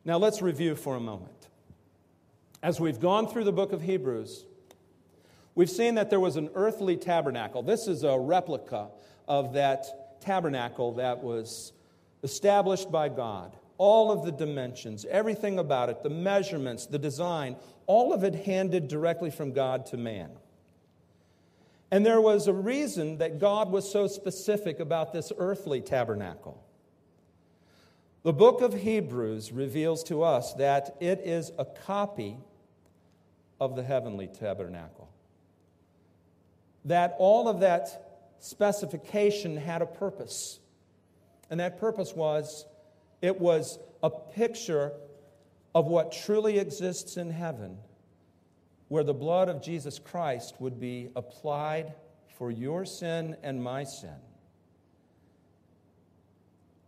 Now 0.06 0.18
let's 0.18 0.42
review 0.42 0.76
for 0.76 0.96
a 0.96 1.00
moment. 1.00 1.48
As 2.62 2.80
we've 2.80 3.00
gone 3.00 3.28
through 3.28 3.44
the 3.44 3.52
book 3.52 3.74
of 3.74 3.82
Hebrews, 3.82 4.46
we've 5.56 5.70
seen 5.70 5.96
that 5.96 6.10
there 6.10 6.20
was 6.20 6.36
an 6.36 6.50
earthly 6.56 6.98
tabernacle. 6.98 7.62
This 7.62 7.88
is 7.88 8.04
a 8.04 8.18
replica 8.18 8.90
of 9.28 9.54
that 9.54 10.22
tabernacle 10.22 10.94
that 10.94 11.24
was 11.24 11.74
established 12.24 12.92
by 12.92 13.10
God. 13.10 13.56
All 13.78 14.12
of 14.12 14.26
the 14.26 14.32
dimensions, 14.32 15.06
everything 15.10 15.60
about 15.60 15.90
it, 15.90 16.04
the 16.04 16.10
measurements, 16.10 16.86
the 16.86 17.00
design, 17.00 17.56
all 17.86 18.14
of 18.14 18.24
it 18.24 18.34
handed 18.34 18.88
directly 18.88 19.30
from 19.30 19.52
God 19.52 19.86
to 19.88 19.98
man. 19.98 20.32
And 21.94 22.04
there 22.04 22.20
was 22.20 22.48
a 22.48 22.54
reason 22.54 23.20
that 23.20 23.38
God 23.38 23.70
was 23.70 23.88
so 23.88 24.08
specific 24.08 24.80
about 24.80 25.14
this 25.14 25.32
earthly 25.38 25.80
tabernacle. 25.80 26.66
The 28.24 28.34
book 28.34 28.62
of 28.62 28.74
Hebrews 28.74 29.52
reveals 29.52 30.04
to 30.06 30.24
us 30.24 30.56
that 30.56 30.98
it 31.00 31.22
is 31.24 31.52
a 31.60 31.66
copy 31.66 32.38
of 33.62 33.76
the 33.76 33.84
heavenly 33.84 34.26
tabernacle. 34.26 35.08
That 36.86 37.16
all 37.20 37.48
of 37.48 37.60
that 37.60 38.34
specification 38.40 39.56
had 39.56 39.84
a 39.84 39.86
purpose. 39.86 40.60
And 41.52 41.60
that 41.60 41.80
purpose 41.80 42.14
was 42.16 42.66
it 43.22 43.40
was 43.40 43.78
a 44.02 44.10
picture 44.10 44.94
of 45.76 45.86
what 45.86 46.12
truly 46.12 46.58
exists 46.58 47.18
in 47.18 47.30
heaven 47.30 47.78
where 48.94 49.04
the 49.04 49.12
blood 49.12 49.50
of 49.50 49.60
Jesus 49.60 49.98
Christ 49.98 50.54
would 50.60 50.80
be 50.80 51.10
applied 51.16 51.94
for 52.38 52.52
your 52.52 52.86
sin 52.86 53.36
and 53.42 53.64
my 53.64 53.84
sin. 53.84 54.14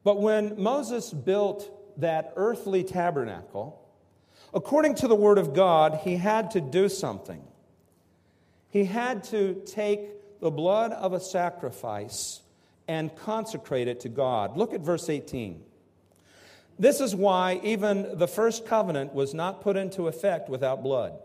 But 0.03 0.21
when 0.21 0.61
Moses 0.61 1.11
built 1.11 1.99
that 1.99 2.31
earthly 2.35 2.83
tabernacle, 2.83 3.81
according 4.53 4.93
to 4.97 5.07
the 5.07 5.15
Word 5.15 5.39
of 5.39 5.55
God, 5.55 6.01
he 6.03 6.17
had 6.17 6.51
to 6.51 6.61
do 6.61 6.89
something. 6.89 7.41
He 8.69 8.85
had 8.85 9.23
to 9.23 9.63
take 9.65 10.39
the 10.41 10.51
blood 10.51 10.91
of 10.91 11.11
a 11.11 11.19
sacrifice 11.19 12.43
and 12.87 13.15
consecrate 13.15 13.87
it 13.87 14.01
to 14.01 14.09
God. 14.09 14.55
Look 14.55 14.75
at 14.75 14.81
verse 14.81 15.09
18. 15.09 15.59
This 16.77 17.01
is 17.01 17.15
why 17.15 17.59
even 17.63 18.19
the 18.19 18.27
first 18.27 18.67
covenant 18.67 19.15
was 19.15 19.33
not 19.33 19.61
put 19.61 19.75
into 19.75 20.07
effect 20.07 20.49
without 20.49 20.83
blood. 20.83 21.17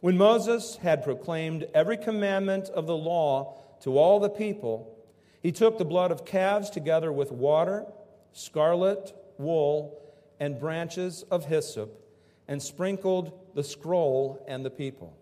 When 0.00 0.16
Moses 0.16 0.76
had 0.76 1.04
proclaimed 1.04 1.66
every 1.74 1.98
commandment 1.98 2.70
of 2.70 2.86
the 2.86 2.96
law 2.96 3.58
to 3.82 3.98
all 3.98 4.18
the 4.18 4.30
people, 4.30 4.96
he 5.42 5.52
took 5.52 5.76
the 5.76 5.84
blood 5.84 6.10
of 6.10 6.24
calves 6.24 6.70
together 6.70 7.12
with 7.12 7.30
water, 7.30 7.84
scarlet 8.32 9.14
wool, 9.36 10.00
and 10.38 10.58
branches 10.58 11.22
of 11.30 11.46
hyssop, 11.46 12.02
and 12.48 12.62
sprinkled 12.62 13.32
the 13.54 13.62
scroll 13.62 14.42
and 14.48 14.64
the 14.64 14.70
people. 14.70 15.16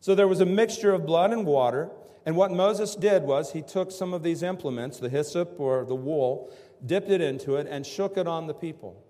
So 0.00 0.16
there 0.16 0.28
was 0.28 0.40
a 0.40 0.46
mixture 0.46 0.92
of 0.92 1.06
blood 1.06 1.32
and 1.32 1.46
water. 1.46 1.90
And 2.26 2.36
what 2.36 2.50
Moses 2.50 2.96
did 2.96 3.22
was 3.22 3.52
he 3.52 3.62
took 3.62 3.92
some 3.92 4.12
of 4.12 4.24
these 4.24 4.42
implements, 4.42 4.98
the 4.98 5.08
hyssop 5.08 5.58
or 5.60 5.84
the 5.84 5.94
wool, 5.94 6.52
dipped 6.84 7.10
it 7.10 7.20
into 7.20 7.54
it, 7.56 7.68
and 7.70 7.86
shook 7.86 8.16
it 8.16 8.26
on 8.26 8.48
the 8.48 8.54
people. 8.54 9.00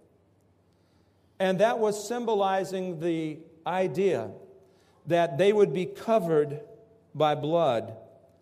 And 1.38 1.58
that 1.60 1.78
was 1.78 2.06
symbolizing 2.06 3.00
the 3.00 3.38
idea 3.66 4.30
that 5.06 5.38
they 5.38 5.52
would 5.52 5.72
be 5.72 5.86
covered 5.86 6.60
by 7.14 7.34
blood 7.34 7.96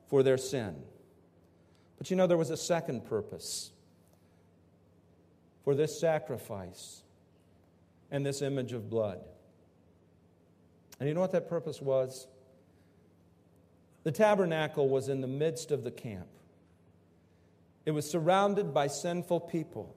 for 0.08 0.22
their 0.22 0.38
sin. 0.38 0.76
But 1.98 2.10
you 2.10 2.16
know, 2.16 2.26
there 2.26 2.36
was 2.36 2.50
a 2.50 2.56
second 2.56 3.04
purpose 3.04 3.72
for 5.64 5.74
this 5.74 5.98
sacrifice 6.00 7.02
and 8.10 8.24
this 8.24 8.42
image 8.42 8.72
of 8.72 8.90
blood. 8.90 9.20
And 10.98 11.08
you 11.08 11.14
know 11.14 11.20
what 11.20 11.32
that 11.32 11.48
purpose 11.48 11.80
was? 11.80 12.26
The 14.02 14.12
tabernacle 14.12 14.88
was 14.88 15.08
in 15.08 15.20
the 15.20 15.26
midst 15.26 15.70
of 15.70 15.84
the 15.84 15.90
camp. 15.90 16.28
It 17.86 17.92
was 17.92 18.08
surrounded 18.08 18.72
by 18.74 18.86
sinful 18.86 19.40
people, 19.40 19.94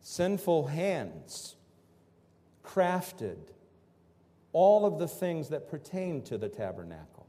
sinful 0.00 0.66
hands, 0.66 1.56
crafted 2.64 3.38
all 4.52 4.86
of 4.86 4.98
the 4.98 5.08
things 5.08 5.48
that 5.50 5.68
pertain 5.68 6.22
to 6.22 6.38
the 6.38 6.48
tabernacle. 6.48 7.26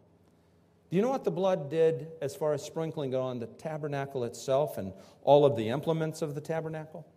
Do 0.90 0.98
you 0.98 1.02
know 1.02 1.10
what 1.10 1.24
the 1.24 1.32
blood 1.32 1.70
did 1.70 2.08
as 2.22 2.36
far 2.36 2.54
as 2.54 2.64
sprinkling 2.64 3.16
on 3.16 3.40
the 3.40 3.48
tabernacle 3.48 4.26
itself 4.26 4.78
and 4.78 4.92
all 5.24 5.46
of 5.46 5.56
the 5.56 5.70
implements 5.70 6.22
of 6.22 6.36
the 6.36 6.42
tabernacle? 6.42 7.08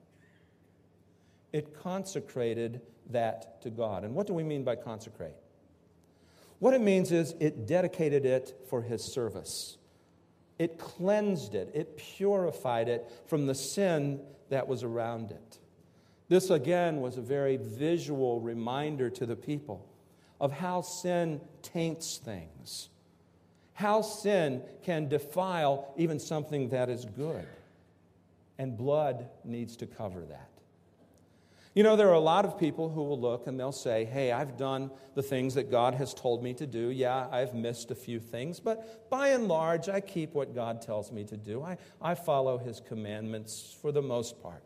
It 1.53 1.75
consecrated 1.83 2.81
that 3.11 3.61
to 3.63 3.71
God. 3.71 4.05
And 4.05 4.15
what 4.15 4.27
do 4.27 4.33
we 4.33 4.45
mean 4.45 4.63
by 4.63 4.77
consecrate? 4.77 5.35
What 6.61 6.73
it 6.73 6.81
means 6.81 7.11
is 7.11 7.35
it 7.41 7.67
dedicated 7.67 8.25
it 8.25 8.57
for 8.69 8.83
His 8.83 9.03
service. 9.03 9.77
It 10.59 10.79
cleansed 10.79 11.55
it, 11.55 11.71
it 11.75 11.97
purified 11.97 12.89
it 12.89 13.11
from 13.27 13.47
the 13.47 13.55
sin 13.57 14.21
that 14.51 14.69
was 14.69 14.85
around 14.85 15.33
it. 15.33 15.59
This, 16.29 16.49
again, 16.49 17.01
was 17.01 17.19
a 17.19 17.23
very 17.23 17.57
visual 17.57 18.41
reminder 18.41 19.11
to 19.11 19.27
the 19.27 19.37
people 19.37 19.85
of 20.41 20.53
how 20.53 20.81
sin 20.81 21.41
taints 21.63 22.19
things, 22.19 22.89
how 23.75 24.03
sin 24.03 24.63
can 24.83 25.09
defile 25.09 25.93
even 25.97 26.19
something 26.19 26.69
that 26.71 26.89
is 26.89 27.05
good. 27.05 27.47
And 28.59 28.77
blood 28.77 29.29
needs 29.45 29.77
to 29.79 29.87
cover 29.87 30.21
that. 30.27 30.51
You 31.75 31.83
know, 31.83 31.97
there 31.97 32.09
are 32.09 32.15
a 32.15 32.21
lot 32.21 32.45
of 32.45 32.57
people 32.57 32.89
who 32.89 33.03
will 33.03 33.19
look 33.19 33.49
and 33.49 33.59
they'll 33.59 33.73
say, 33.73 34.05
Hey, 34.05 34.31
I've 34.31 34.57
done 34.57 34.93
the 35.17 35.23
things 35.23 35.55
that 35.55 35.73
God 35.73 35.95
has 35.95 36.15
told 36.15 36.43
me 36.43 36.55
to 36.55 36.67
do. 36.67 36.91
Yeah, 36.91 37.27
I've 37.33 37.53
missed 37.53 37.91
a 37.91 37.97
few 37.97 38.21
things, 38.21 38.61
but 38.61 39.11
by 39.11 39.29
and 39.29 39.49
large, 39.49 39.89
I 39.89 40.01
keep 40.01 40.35
what 40.35 40.55
God 40.55 40.81
tells 40.81 41.11
me 41.11 41.25
to 41.25 41.37
do. 41.37 41.65
I, 41.65 41.77
I 42.01 42.15
follow 42.15 42.59
His 42.59 42.81
commandments 42.81 43.77
for 43.83 43.91
the 43.91 44.03
most 44.03 44.41
part. 44.41 44.63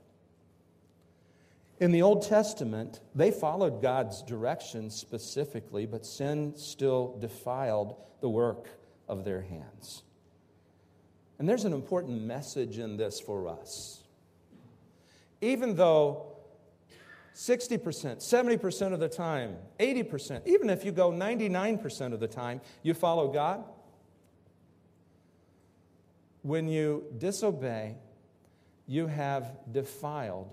In 1.80 1.92
the 1.92 2.02
Old 2.02 2.22
Testament, 2.26 3.00
they 3.14 3.30
followed 3.30 3.80
God's 3.80 4.22
directions 4.22 4.96
specifically, 4.96 5.86
but 5.86 6.04
sin 6.04 6.54
still 6.56 7.16
defiled 7.20 7.94
the 8.20 8.28
work 8.28 8.68
of 9.08 9.24
their 9.24 9.42
hands. 9.42 10.02
And 11.38 11.48
there's 11.48 11.64
an 11.64 11.72
important 11.72 12.22
message 12.22 12.78
in 12.78 12.96
this 12.96 13.20
for 13.20 13.46
us. 13.46 14.02
Even 15.40 15.76
though 15.76 16.38
60%, 17.36 17.78
70% 17.78 18.92
of 18.92 18.98
the 18.98 19.08
time, 19.08 19.56
80%, 19.78 20.48
even 20.48 20.68
if 20.70 20.84
you 20.84 20.90
go 20.90 21.12
99% 21.12 22.12
of 22.12 22.18
the 22.18 22.26
time, 22.26 22.60
you 22.82 22.92
follow 22.92 23.32
God, 23.32 23.62
when 26.42 26.66
you 26.66 27.04
disobey, 27.18 27.94
you 28.88 29.06
have 29.06 29.52
defiled 29.70 30.52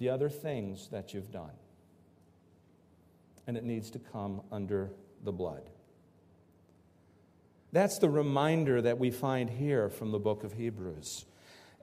the 0.00 0.08
other 0.08 0.28
things 0.28 0.88
that 0.88 1.14
you've 1.14 1.30
done. 1.30 1.52
And 3.46 3.56
it 3.56 3.64
needs 3.64 3.90
to 3.90 3.98
come 3.98 4.40
under 4.50 4.90
the 5.22 5.30
blood. 5.30 5.70
That's 7.72 7.98
the 7.98 8.10
reminder 8.10 8.82
that 8.82 8.98
we 8.98 9.10
find 9.10 9.48
here 9.48 9.88
from 9.88 10.10
the 10.10 10.18
book 10.18 10.42
of 10.42 10.54
Hebrews. 10.54 11.24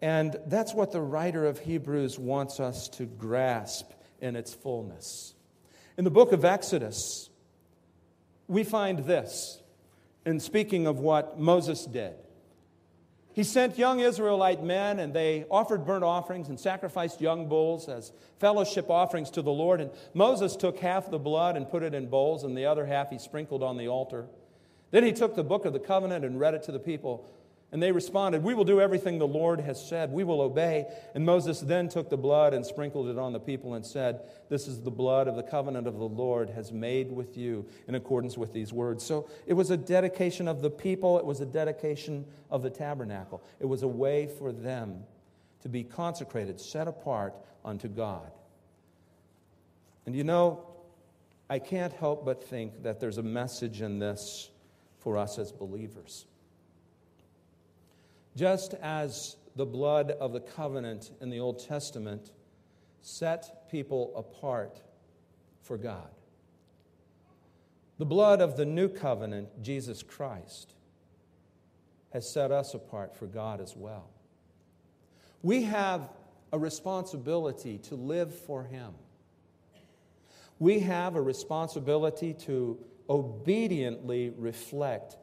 And 0.02 0.36
that's 0.48 0.74
what 0.74 0.92
the 0.92 1.02
writer 1.02 1.46
of 1.46 1.60
Hebrews 1.60 2.20
wants 2.20 2.60
us 2.60 2.90
to 2.90 3.06
grasp 3.06 3.92
in 4.20 4.36
its 4.36 4.54
fullness. 4.54 5.34
In 5.98 6.04
the 6.04 6.12
book 6.12 6.32
of 6.32 6.44
Exodus, 6.44 7.30
we 8.48 8.64
find 8.64 9.00
this 9.00 9.62
in 10.26 10.40
speaking 10.40 10.88
of 10.88 11.00
what 11.00 11.40
Moses 11.40 11.86
did. 11.86 12.16
He 13.38 13.44
sent 13.44 13.78
young 13.78 14.00
Israelite 14.00 14.64
men, 14.64 14.98
and 14.98 15.14
they 15.14 15.46
offered 15.52 15.86
burnt 15.86 16.04
offerings 16.04 16.50
and 16.50 16.60
sacrificed 16.60 17.22
young 17.22 17.48
bulls 17.48 17.88
as 17.88 18.12
fellowship 18.40 18.90
offerings 18.90 19.30
to 19.30 19.44
the 19.44 19.52
Lord. 19.52 19.80
And 19.80 19.92
Moses 20.16 20.56
took 20.56 20.80
half 20.80 21.12
the 21.12 21.20
blood 21.20 21.56
and 21.56 21.70
put 21.70 21.84
it 21.84 21.94
in 21.94 22.08
bowls, 22.08 22.44
and 22.44 22.58
the 22.58 22.66
other 22.66 22.88
half 22.88 23.12
he 23.12 23.20
sprinkled 23.20 23.62
on 23.62 23.78
the 23.78 23.90
altar. 23.90 24.26
Then 24.90 25.04
he 25.04 25.14
took 25.14 25.36
the 25.36 25.44
book 25.44 25.66
of 25.66 25.74
the 25.74 25.80
covenant 25.80 26.26
and 26.26 26.40
read 26.40 26.56
it 26.56 26.64
to 26.64 26.72
the 26.72 26.80
people. 26.80 27.30
And 27.72 27.84
they 27.84 27.92
responded, 27.92 28.44
We 28.44 28.54
will 28.54 28.64
do 28.64 28.80
everything 28.80 29.20
the 29.20 29.28
Lord 29.28 29.60
has 29.60 29.86
said. 29.86 30.12
We 30.12 30.24
will 30.24 30.40
obey. 30.40 30.86
And 31.14 31.26
Moses 31.26 31.60
then 31.60 31.90
took 31.90 32.10
the 32.10 32.18
blood 32.18 32.54
and 32.54 32.66
sprinkled 32.66 33.10
it 33.10 33.18
on 33.18 33.34
the 33.34 33.40
people 33.40 33.74
and 33.74 33.86
said, 33.86 34.22
This 34.48 34.68
is 34.68 34.82
the 34.82 34.92
blood 34.92 35.28
of 35.28 35.36
the 35.36 35.44
covenant 35.44 35.86
of 35.86 35.98
the 35.98 36.08
Lord 36.08 36.50
has 36.52 36.72
made 36.72 37.12
with 37.12 37.38
you 37.38 37.66
in 37.88 37.96
accordance 37.96 38.38
with 38.38 38.54
these 38.54 38.72
words. 38.72 39.04
So 39.04 39.30
it 39.46 39.54
was 39.54 39.70
a 39.70 39.78
dedication 39.78 40.48
of 40.48 40.62
the 40.62 40.70
people, 40.70 41.20
it 41.20 41.26
was 41.26 41.42
a 41.42 41.46
dedication 41.46 42.26
of 42.50 42.64
the 42.64 42.70
tabernacle. 42.70 43.44
It 43.60 43.66
was 43.66 43.84
a 43.84 43.88
way 43.88 44.28
for 44.28 44.54
them 44.54 45.04
to 45.62 45.68
be 45.68 45.84
consecrated, 45.84 46.62
set 46.62 46.88
apart 46.88 47.36
unto 47.66 47.90
God. 47.90 48.32
And 50.06 50.16
you 50.16 50.24
know, 50.24 50.66
I 51.50 51.60
can't 51.60 51.92
help 51.92 52.24
but 52.24 52.42
think 52.42 52.84
that 52.84 53.02
there's 53.02 53.18
a 53.18 53.24
message 53.24 53.82
in 53.82 54.00
this 54.00 54.52
for 55.00 55.18
us 55.18 55.38
as 55.38 55.52
believers. 55.52 56.26
Just 58.38 58.76
as 58.76 59.36
the 59.56 59.66
blood 59.66 60.12
of 60.12 60.32
the 60.32 60.40
covenant 60.40 61.10
in 61.22 61.32
the 61.32 61.40
Old 61.40 61.58
Testament 61.58 62.30
set 63.02 63.68
people 63.72 64.14
apart 64.16 64.80
for 65.64 65.76
God, 65.76 66.12
the 67.98 68.06
blood 68.06 68.40
of 68.40 68.56
the 68.56 68.64
new 68.66 68.90
covenant, 68.90 69.64
Jesus 69.64 70.04
Christ, 70.04 70.76
has 72.14 72.30
set 72.32 72.52
us 72.52 72.76
apart 72.76 73.16
for 73.16 73.26
God 73.26 73.60
as 73.60 73.76
well. 73.76 74.08
We 75.42 75.64
have 75.64 76.08
a 76.54 76.60
responsibility 76.60 77.80
to 77.80 77.96
live 77.96 78.36
for 78.36 78.66
Him. 78.66 78.94
We 80.60 80.82
have 80.82 81.16
a 81.16 81.22
responsibility 81.24 82.36
to 82.46 82.78
obediently 83.10 84.30
reflect 84.30 85.18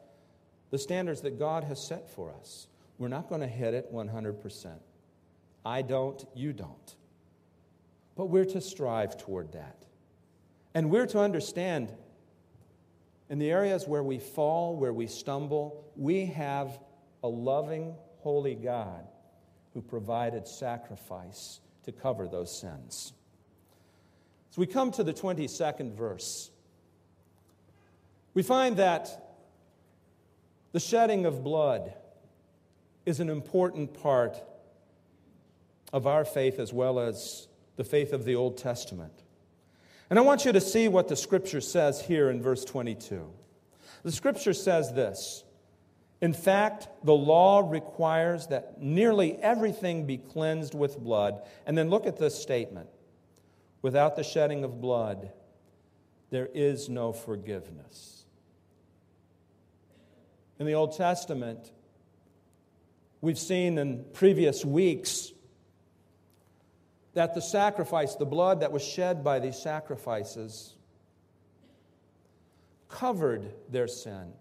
the 0.69 0.77
standards 0.77 1.21
that 1.21 1.39
God 1.39 1.63
has 1.63 1.81
set 1.81 2.09
for 2.09 2.33
us. 2.33 2.67
We're 2.97 3.09
not 3.09 3.27
going 3.29 3.41
to 3.41 3.47
hit 3.47 3.73
it 3.73 3.93
100%. 3.93 4.79
I 5.65 5.81
don't, 5.81 6.23
you 6.33 6.53
don't. 6.53 6.95
But 8.15 8.27
we're 8.27 8.45
to 8.45 8.61
strive 8.61 9.17
toward 9.17 9.51
that. 9.53 9.85
And 10.73 10.89
we're 10.89 11.07
to 11.07 11.19
understand 11.19 11.91
in 13.29 13.39
the 13.39 13.51
areas 13.51 13.87
where 13.87 14.03
we 14.03 14.19
fall, 14.19 14.75
where 14.75 14.93
we 14.93 15.07
stumble, 15.07 15.83
we 15.95 16.27
have 16.27 16.79
a 17.23 17.27
loving, 17.27 17.95
holy 18.19 18.55
God 18.55 19.07
who 19.73 19.81
provided 19.81 20.47
sacrifice 20.47 21.59
to 21.83 21.91
cover 21.91 22.27
those 22.27 22.55
sins. 22.55 23.13
So 24.51 24.61
we 24.61 24.67
come 24.67 24.91
to 24.91 25.03
the 25.03 25.13
22nd 25.13 25.95
verse. 25.95 26.49
We 28.33 28.43
find 28.43 28.77
that 28.77 29.37
the 30.71 30.79
shedding 30.79 31.25
of 31.25 31.43
blood 31.43 31.93
is 33.05 33.19
an 33.19 33.29
important 33.29 33.93
part 33.93 34.41
of 35.93 36.07
our 36.07 36.25
faith 36.25 36.59
as 36.59 36.73
well 36.73 36.99
as 36.99 37.47
the 37.75 37.83
faith 37.83 38.13
of 38.13 38.25
the 38.25 38.35
Old 38.35 38.57
Testament. 38.57 39.23
And 40.09 40.19
I 40.19 40.21
want 40.21 40.45
you 40.45 40.51
to 40.51 40.61
see 40.61 40.87
what 40.87 41.07
the 41.07 41.15
scripture 41.15 41.61
says 41.61 42.01
here 42.01 42.29
in 42.29 42.41
verse 42.41 42.63
22. 42.65 43.31
The 44.03 44.11
scripture 44.11 44.53
says 44.53 44.93
this 44.93 45.43
In 46.21 46.33
fact, 46.33 46.87
the 47.03 47.13
law 47.13 47.67
requires 47.67 48.47
that 48.47 48.81
nearly 48.81 49.37
everything 49.41 50.05
be 50.05 50.17
cleansed 50.17 50.75
with 50.75 50.99
blood. 50.99 51.41
And 51.65 51.77
then 51.77 51.89
look 51.89 52.05
at 52.05 52.17
this 52.17 52.39
statement 52.39 52.89
without 53.81 54.15
the 54.15 54.23
shedding 54.23 54.63
of 54.63 54.81
blood, 54.81 55.31
there 56.31 56.49
is 56.53 56.89
no 56.89 57.13
forgiveness. 57.13 58.25
In 60.59 60.65
the 60.65 60.73
Old 60.73 60.97
Testament, 60.97 61.71
We've 63.25 63.39
seen 63.39 63.79
in 63.79 64.05
previous 64.13 64.63
weeks 64.63 65.31
that 67.15 67.33
the 67.33 67.41
sacrifice, 67.41 68.13
the 68.13 68.25
blood 68.27 68.59
that 68.59 68.71
was 68.71 68.83
shed 68.83 69.23
by 69.23 69.39
these 69.39 69.57
sacrifices, 69.57 70.75
covered 72.87 73.51
their 73.67 73.87
sin 73.87 74.31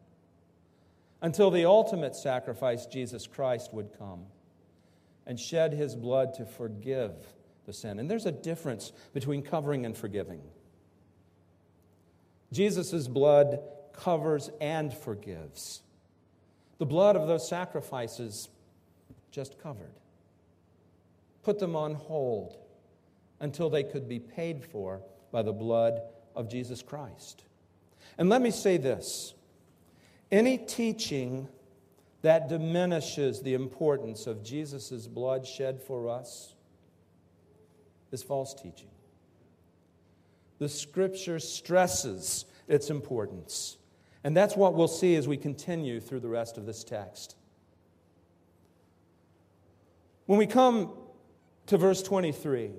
until 1.23 1.51
the 1.51 1.65
ultimate 1.65 2.15
sacrifice, 2.15 2.85
Jesus 2.85 3.27
Christ, 3.27 3.73
would 3.73 3.89
come 3.99 4.27
and 5.27 5.41
shed 5.41 5.73
his 5.73 5.97
blood 5.97 6.35
to 6.35 6.45
forgive 6.45 7.15
the 7.65 7.73
sin. 7.73 7.99
And 7.99 8.11
there's 8.11 8.27
a 8.27 8.33
difference 8.33 8.93
between 9.15 9.41
covering 9.41 9.87
and 9.87 9.97
forgiving. 9.97 10.43
Jesus' 12.53 13.09
blood 13.09 13.61
covers 13.95 14.51
and 14.61 14.93
forgives. 14.93 15.81
The 16.77 16.85
blood 16.85 17.17
of 17.17 17.27
those 17.27 17.49
sacrifices 17.49 18.51
just 19.35 19.59
covered. 19.61 19.95
Put 21.43 21.59
them 21.59 21.75
on 21.75 21.95
hold 21.95 22.57
until 23.41 23.69
they 23.69 23.83
could 23.83 24.09
be 24.09 24.21
paid 24.21 24.65
for 24.65 25.03
by 25.33 25.43
the 25.43 25.53
blood 25.53 26.01
of 26.37 26.49
Jesus 26.49 26.83
Christ. 26.83 27.43
And 28.17 28.29
let 28.29 28.41
me 28.41 28.53
say 28.53 28.77
this 28.77 29.35
any 30.31 30.57
teaching 30.57 31.49
that 32.23 32.49
diminishes 32.49 33.43
the 33.43 33.55
importance 33.55 34.27
of 34.29 34.45
Jesus' 34.45 35.09
blood 35.09 35.45
shed 35.47 35.81
for 35.81 36.09
us 36.09 36.55
is 38.13 38.23
false 38.23 38.55
teaching. 38.55 38.89
The 40.59 40.69
scripture 40.69 41.41
stresses 41.41 42.45
its 42.69 42.89
importance. 42.89 43.77
And 44.23 44.35
that's 44.35 44.57
what 44.57 44.75
we'll 44.75 44.89
see 44.89 45.17
as 45.17 45.29
we 45.29 45.37
continue 45.37 46.01
through 46.01 46.21
the 46.21 46.29
rest 46.29 46.57
of 46.57 46.65
this 46.65 46.85
text. 46.85 47.37
When 50.27 50.39
we 50.39 50.47
come 50.47 50.93
to 51.67 51.77
verse 51.77 52.03
23, 52.03 52.71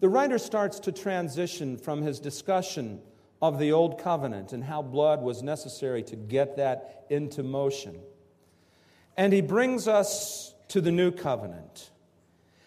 the 0.00 0.08
writer 0.08 0.38
starts 0.38 0.80
to 0.80 0.92
transition 0.92 1.76
from 1.76 2.02
his 2.02 2.18
discussion 2.18 3.00
of 3.40 3.58
the 3.58 3.72
old 3.72 4.00
covenant 4.00 4.52
and 4.52 4.64
how 4.64 4.82
blood 4.82 5.22
was 5.22 5.42
necessary 5.42 6.02
to 6.04 6.16
get 6.16 6.56
that 6.56 7.06
into 7.08 7.42
motion. 7.42 8.00
And 9.16 9.32
he 9.32 9.40
brings 9.40 9.86
us 9.86 10.54
to 10.68 10.80
the 10.80 10.92
new 10.92 11.10
covenant. 11.10 11.90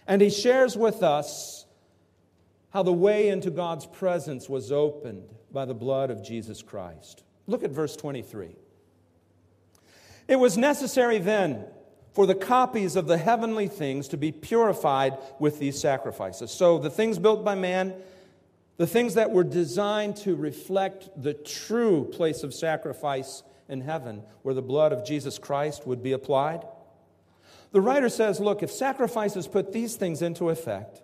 And 0.08 0.22
he 0.22 0.30
shares 0.30 0.78
with 0.78 1.04
us 1.04 1.66
how 2.72 2.84
the 2.84 2.94
way 2.94 3.28
into 3.28 3.52
God's 3.52 3.86
presence 3.86 4.48
was 4.48 4.72
opened 4.72 5.30
by 5.52 5.66
the 5.66 5.74
blood 5.74 6.10
of 6.10 6.24
Jesus 6.24 6.62
Christ. 6.62 7.24
Look 7.48 7.64
at 7.64 7.72
verse 7.72 7.98
23. 7.98 8.56
It 10.30 10.38
was 10.38 10.58
necessary 10.58 11.20
then 11.20 11.66
for 12.14 12.26
the 12.26 12.36
copies 12.36 12.96
of 12.96 13.08
the 13.08 13.18
heavenly 13.18 13.68
things 13.68 14.08
to 14.10 14.18
be 14.18 14.32
purified 14.32 15.18
with 15.40 15.60
these 15.60 15.80
sacrifices. 15.80 16.52
So 16.52 16.78
the 16.78 16.90
things 16.90 17.18
built 17.20 17.46
by 17.46 17.56
man, 17.56 17.94
the 18.78 18.88
things 18.88 19.14
that 19.14 19.32
were 19.32 19.44
designed 19.44 20.18
to 20.18 20.36
reflect 20.36 21.10
the 21.22 21.34
true 21.34 22.06
place 22.12 22.44
of 22.44 22.54
sacrifice 22.54 23.44
in 23.70 23.82
heaven, 23.82 24.24
where 24.42 24.54
the 24.56 24.62
blood 24.62 24.92
of 24.92 25.06
Jesus 25.06 25.38
Christ 25.38 25.88
would 25.88 26.04
be 26.04 26.12
applied. 26.12 26.66
The 27.72 27.80
writer 27.80 28.10
says, 28.10 28.42
look, 28.42 28.62
if 28.62 28.72
sacrifices 28.72 29.48
put 29.48 29.72
these 29.72 29.96
things 29.96 30.22
into 30.22 30.50
effect, 30.50 31.02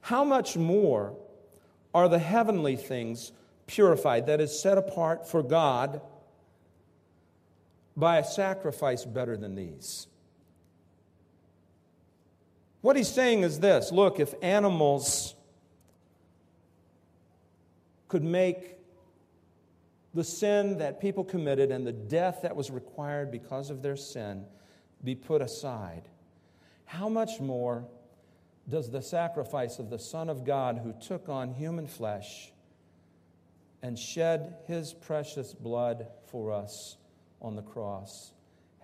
how 0.00 0.24
much 0.24 0.56
more 0.56 1.14
are 1.92 2.08
the 2.08 2.18
heavenly 2.18 2.76
things 2.76 3.32
purified, 3.66 4.26
that 4.26 4.40
is, 4.40 4.58
set 4.58 4.78
apart 4.78 5.28
for 5.28 5.42
God 5.42 6.00
by 7.98 8.18
a 8.18 8.24
sacrifice 8.24 9.04
better 9.04 9.36
than 9.36 9.56
these? 9.56 10.06
What 12.80 12.96
he's 12.96 13.08
saying 13.10 13.42
is 13.42 13.58
this 13.58 13.90
look, 13.90 14.20
if 14.20 14.34
animals 14.40 15.34
could 18.06 18.22
make 18.22 18.76
the 20.14 20.24
sin 20.24 20.78
that 20.78 21.00
people 21.00 21.24
committed 21.24 21.70
and 21.70 21.86
the 21.86 21.92
death 21.92 22.40
that 22.42 22.54
was 22.54 22.70
required 22.70 23.30
because 23.30 23.68
of 23.68 23.82
their 23.82 23.96
sin 23.96 24.44
be 25.02 25.14
put 25.14 25.42
aside, 25.42 26.08
how 26.86 27.08
much 27.08 27.40
more 27.40 27.84
does 28.68 28.90
the 28.90 29.02
sacrifice 29.02 29.78
of 29.78 29.90
the 29.90 29.98
Son 29.98 30.30
of 30.30 30.44
God 30.44 30.78
who 30.78 30.92
took 30.92 31.28
on 31.28 31.52
human 31.52 31.86
flesh 31.86 32.52
and 33.82 33.98
shed 33.98 34.56
his 34.66 34.92
precious 34.92 35.52
blood 35.52 36.06
for 36.30 36.52
us 36.52 36.96
on 37.40 37.56
the 37.56 37.62
cross, 37.62 38.32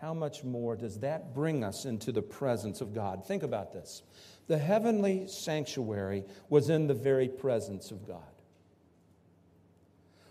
how 0.00 0.14
much 0.14 0.44
more 0.44 0.76
does 0.76 0.98
that 1.00 1.34
bring 1.34 1.64
us 1.64 1.84
into 1.84 2.12
the 2.12 2.22
presence 2.22 2.80
of 2.80 2.94
God? 2.94 3.24
Think 3.26 3.42
about 3.42 3.72
this. 3.72 4.02
The 4.46 4.58
heavenly 4.58 5.26
sanctuary 5.28 6.24
was 6.48 6.68
in 6.68 6.86
the 6.86 6.94
very 6.94 7.28
presence 7.28 7.90
of 7.90 8.06
God. 8.06 8.20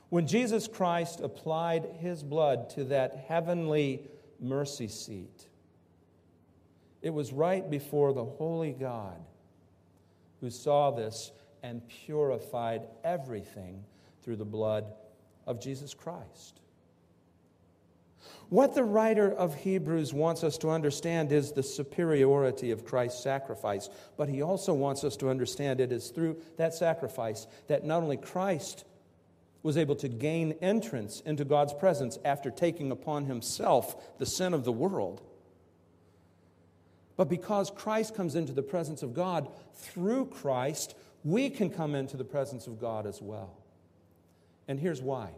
When 0.10 0.28
Jesus 0.28 0.68
Christ 0.68 1.22
applied 1.22 1.88
his 2.00 2.22
blood 2.22 2.70
to 2.72 2.84
that 2.86 3.26
heavenly 3.28 4.08
mercy 4.40 4.88
seat, 4.88 5.48
it 7.02 7.10
was 7.10 7.34
right 7.34 7.68
before 7.68 8.14
the 8.14 8.24
holy 8.24 8.74
God 8.74 9.18
who 10.40 10.52
saw 10.52 10.92
this 10.92 11.32
and 11.64 11.82
purified 11.88 12.84
everything 13.04 13.84
through 14.22 14.36
the 14.36 14.46
blood 14.46 14.86
of 15.48 15.60
Jesus 15.60 15.94
Christ. 15.94 16.60
What 18.54 18.76
the 18.76 18.84
writer 18.84 19.32
of 19.32 19.56
Hebrews 19.56 20.14
wants 20.14 20.44
us 20.44 20.60
to 20.60 20.70
understand 20.70 21.32
is 21.32 21.54
the 21.54 21.64
superiority 21.64 22.70
of 22.70 22.86
Christ's 22.86 23.24
sacrifice, 23.24 23.90
but 24.16 24.30
he 24.30 24.44
also 24.44 24.76
wants 24.76 25.04
us 25.04 25.18
to 25.18 25.30
understand 25.32 25.82
it 25.82 25.92
is 25.92 26.12
through 26.12 26.38
that 26.58 26.76
sacrifice 26.76 27.48
that 27.68 27.84
not 27.84 28.04
only 28.04 28.16
Christ 28.16 28.86
was 29.64 29.76
able 29.76 29.96
to 29.96 30.08
gain 30.08 30.52
entrance 30.62 31.20
into 31.22 31.44
God's 31.44 31.74
presence 31.74 32.20
after 32.24 32.52
taking 32.52 32.92
upon 32.92 33.26
himself 33.26 34.20
the 34.20 34.26
sin 34.28 34.54
of 34.54 34.66
the 34.66 34.72
world. 34.72 35.24
But 37.18 37.30
because 37.30 37.72
Christ 37.72 38.14
comes 38.14 38.36
into 38.36 38.54
the 38.54 38.62
presence 38.62 39.02
of 39.02 39.16
God 39.16 39.50
through 39.74 40.28
Christ, 40.28 40.94
we 41.24 41.50
can 41.50 41.72
come 41.72 41.96
into 41.96 42.18
the 42.18 42.24
presence 42.24 42.68
of 42.68 42.80
God 42.80 43.08
as 43.08 43.20
well. 43.20 43.58
And 44.68 44.80
here's 44.80 45.02
why. 45.02 45.32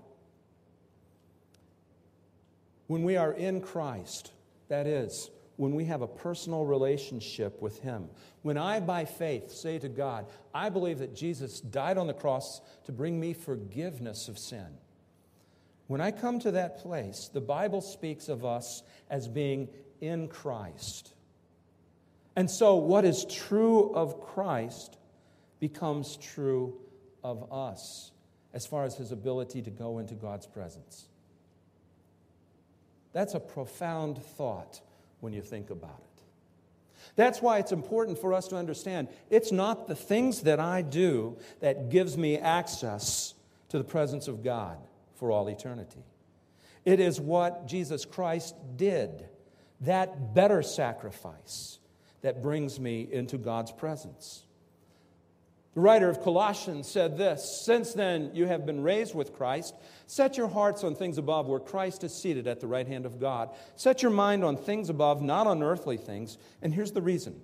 When 2.87 3.03
we 3.03 3.17
are 3.17 3.33
in 3.33 3.61
Christ, 3.61 4.31
that 4.67 4.87
is, 4.87 5.29
when 5.57 5.73
we 5.73 5.85
have 5.85 6.01
a 6.01 6.07
personal 6.07 6.65
relationship 6.65 7.61
with 7.61 7.79
Him. 7.79 8.09
When 8.41 8.57
I, 8.57 8.79
by 8.79 9.05
faith, 9.05 9.51
say 9.51 9.79
to 9.79 9.89
God, 9.89 10.25
I 10.53 10.69
believe 10.69 10.99
that 10.99 11.15
Jesus 11.15 11.61
died 11.61 11.97
on 11.97 12.07
the 12.07 12.13
cross 12.13 12.61
to 12.85 12.91
bring 12.91 13.19
me 13.19 13.33
forgiveness 13.33 14.27
of 14.27 14.37
sin. 14.37 14.67
When 15.87 16.01
I 16.01 16.11
come 16.11 16.39
to 16.39 16.51
that 16.51 16.79
place, 16.79 17.29
the 17.31 17.41
Bible 17.41 17.81
speaks 17.81 18.27
of 18.27 18.43
us 18.43 18.83
as 19.09 19.27
being 19.27 19.69
in 20.01 20.27
Christ. 20.27 21.13
And 22.35 22.49
so, 22.49 22.75
what 22.75 23.05
is 23.05 23.25
true 23.25 23.93
of 23.93 24.19
Christ 24.19 24.97
becomes 25.59 26.17
true 26.17 26.77
of 27.23 27.51
us 27.51 28.11
as 28.53 28.65
far 28.65 28.83
as 28.83 28.95
his 28.95 29.11
ability 29.11 29.61
to 29.61 29.69
go 29.69 29.99
into 29.99 30.15
God's 30.15 30.45
presence. 30.45 31.07
That's 33.15 33.33
a 33.33 33.39
profound 33.39 34.21
thought 34.21 34.81
when 35.21 35.31
you 35.31 35.41
think 35.41 35.69
about 35.69 36.01
it. 36.01 36.23
That's 37.15 37.41
why 37.41 37.59
it's 37.59 37.71
important 37.71 38.19
for 38.19 38.33
us 38.33 38.49
to 38.49 38.57
understand 38.57 39.07
it's 39.29 39.53
not 39.53 39.87
the 39.87 39.95
things 39.95 40.41
that 40.41 40.59
I 40.59 40.81
do 40.81 41.37
that 41.61 41.87
gives 41.87 42.17
me 42.17 42.37
access 42.37 43.33
to 43.69 43.77
the 43.77 43.85
presence 43.85 44.27
of 44.27 44.43
God 44.43 44.77
for 45.13 45.31
all 45.31 45.47
eternity. 45.47 46.03
It 46.83 46.99
is 46.99 47.21
what 47.21 47.67
Jesus 47.67 48.03
Christ 48.03 48.53
did, 48.75 49.29
that 49.79 50.33
better 50.33 50.61
sacrifice 50.61 51.79
that 52.21 52.43
brings 52.43 52.81
me 52.81 53.07
into 53.09 53.37
God's 53.37 53.71
presence. 53.71 54.44
The 55.75 55.81
writer 55.81 56.09
of 56.09 56.21
Colossians 56.21 56.87
said 56.87 57.17
this 57.17 57.63
Since 57.65 57.93
then 57.93 58.31
you 58.33 58.47
have 58.47 58.65
been 58.65 58.81
raised 58.81 59.13
with 59.13 59.33
Christ, 59.33 59.75
set 60.07 60.37
your 60.37 60.47
hearts 60.47 60.85
on 60.85 60.95
things 60.95 61.17
above 61.17 61.47
where 61.47 61.59
Christ 61.59 62.03
is 62.05 62.13
seated 62.13 62.47
at 62.47 62.61
the 62.61 62.67
right 62.67 62.87
hand 62.87 63.05
of 63.05 63.19
God. 63.19 63.49
Set 63.75 64.01
your 64.01 64.11
mind 64.11 64.43
on 64.45 64.55
things 64.55 64.89
above, 64.89 65.21
not 65.21 65.47
on 65.47 65.61
earthly 65.61 65.97
things. 65.97 66.37
And 66.61 66.73
here's 66.73 66.93
the 66.93 67.01
reason 67.01 67.39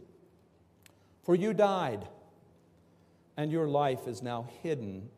For 1.23 1.35
you 1.35 1.53
died, 1.53 2.07
and 3.35 3.51
your 3.51 3.67
life 3.67 4.07
is 4.07 4.21
now 4.21 4.47
hidden 4.63 5.09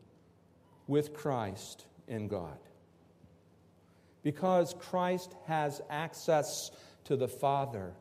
with 0.88 1.14
Christ 1.14 1.86
in 2.08 2.26
God. 2.26 2.58
Because 4.24 4.74
Christ 4.80 5.34
has 5.46 5.80
access 5.88 6.72
to 7.04 7.16
the 7.16 7.28
Father 7.28 7.92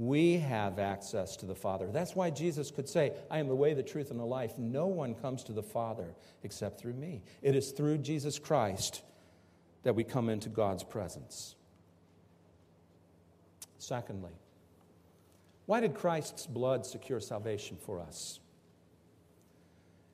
we 0.00 0.38
have 0.38 0.78
access 0.78 1.36
to 1.36 1.44
the 1.44 1.54
Father. 1.54 1.86
That's 1.92 2.16
why 2.16 2.30
Jesus 2.30 2.70
could 2.70 2.88
say, 2.88 3.12
I 3.30 3.38
am 3.38 3.48
the 3.48 3.54
way, 3.54 3.74
the 3.74 3.82
truth, 3.82 4.10
and 4.10 4.18
the 4.18 4.24
life. 4.24 4.56
No 4.56 4.86
one 4.86 5.14
comes 5.14 5.44
to 5.44 5.52
the 5.52 5.62
Father 5.62 6.14
except 6.42 6.80
through 6.80 6.94
me. 6.94 7.22
It 7.42 7.54
is 7.54 7.72
through 7.72 7.98
Jesus 7.98 8.38
Christ 8.38 9.02
that 9.82 9.94
we 9.94 10.02
come 10.02 10.30
into 10.30 10.48
God's 10.48 10.82
presence. 10.82 11.54
Secondly, 13.76 14.32
why 15.66 15.80
did 15.80 15.94
Christ's 15.94 16.46
blood 16.46 16.86
secure 16.86 17.20
salvation 17.20 17.76
for 17.76 18.00
us? 18.00 18.40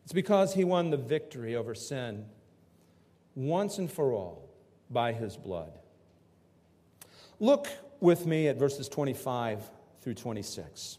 It's 0.03 0.13
because 0.13 0.53
he 0.53 0.65
won 0.65 0.91
the 0.91 0.97
victory 0.97 1.55
over 1.55 1.77
sin 1.77 2.25
once 3.37 3.79
and 3.79 3.89
for 3.89 4.13
all 4.13 4.51
by 4.91 5.13
his 5.13 5.37
blood. 5.37 5.79
Look 7.39 7.69
with 8.01 8.27
me 8.27 8.49
at 8.49 8.57
verses 8.57 8.89
25 8.89 9.76
through 10.07 10.15
26. 10.15 10.99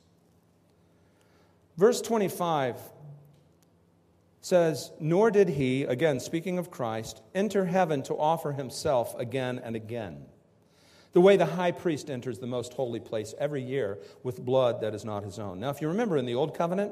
Verse 1.78 2.02
25 2.02 2.76
says, 4.41 4.91
Nor 5.00 5.32
did 5.32 5.48
he, 5.48 5.84
again 5.84 6.20
speaking 6.20 6.58
of 6.58 6.70
Christ, 6.70 7.22
enter 7.34 7.63
heaven 7.63 8.04
to 8.04 8.15
offer 8.15 8.52
himself 8.52 9.17
again 9.17 9.62
and 9.63 9.78
again. 9.78 10.26
The 11.13 11.22
way 11.22 11.38
the 11.38 11.46
high 11.46 11.72
priest 11.72 12.10
enters 12.10 12.39
the 12.39 12.48
most 12.48 12.74
holy 12.74 13.00
place 13.00 13.34
every 13.39 13.63
year 13.63 13.98
with 14.24 14.43
blood 14.43 14.82
that 14.82 14.93
is 14.93 15.06
not 15.06 15.24
his 15.24 15.39
own. 15.39 15.62
Now, 15.62 15.70
if 15.70 15.80
you 15.80 15.88
remember 15.88 16.17
in 16.17 16.26
the 16.26 16.36
Old 16.36 16.54
Covenant, 16.54 16.91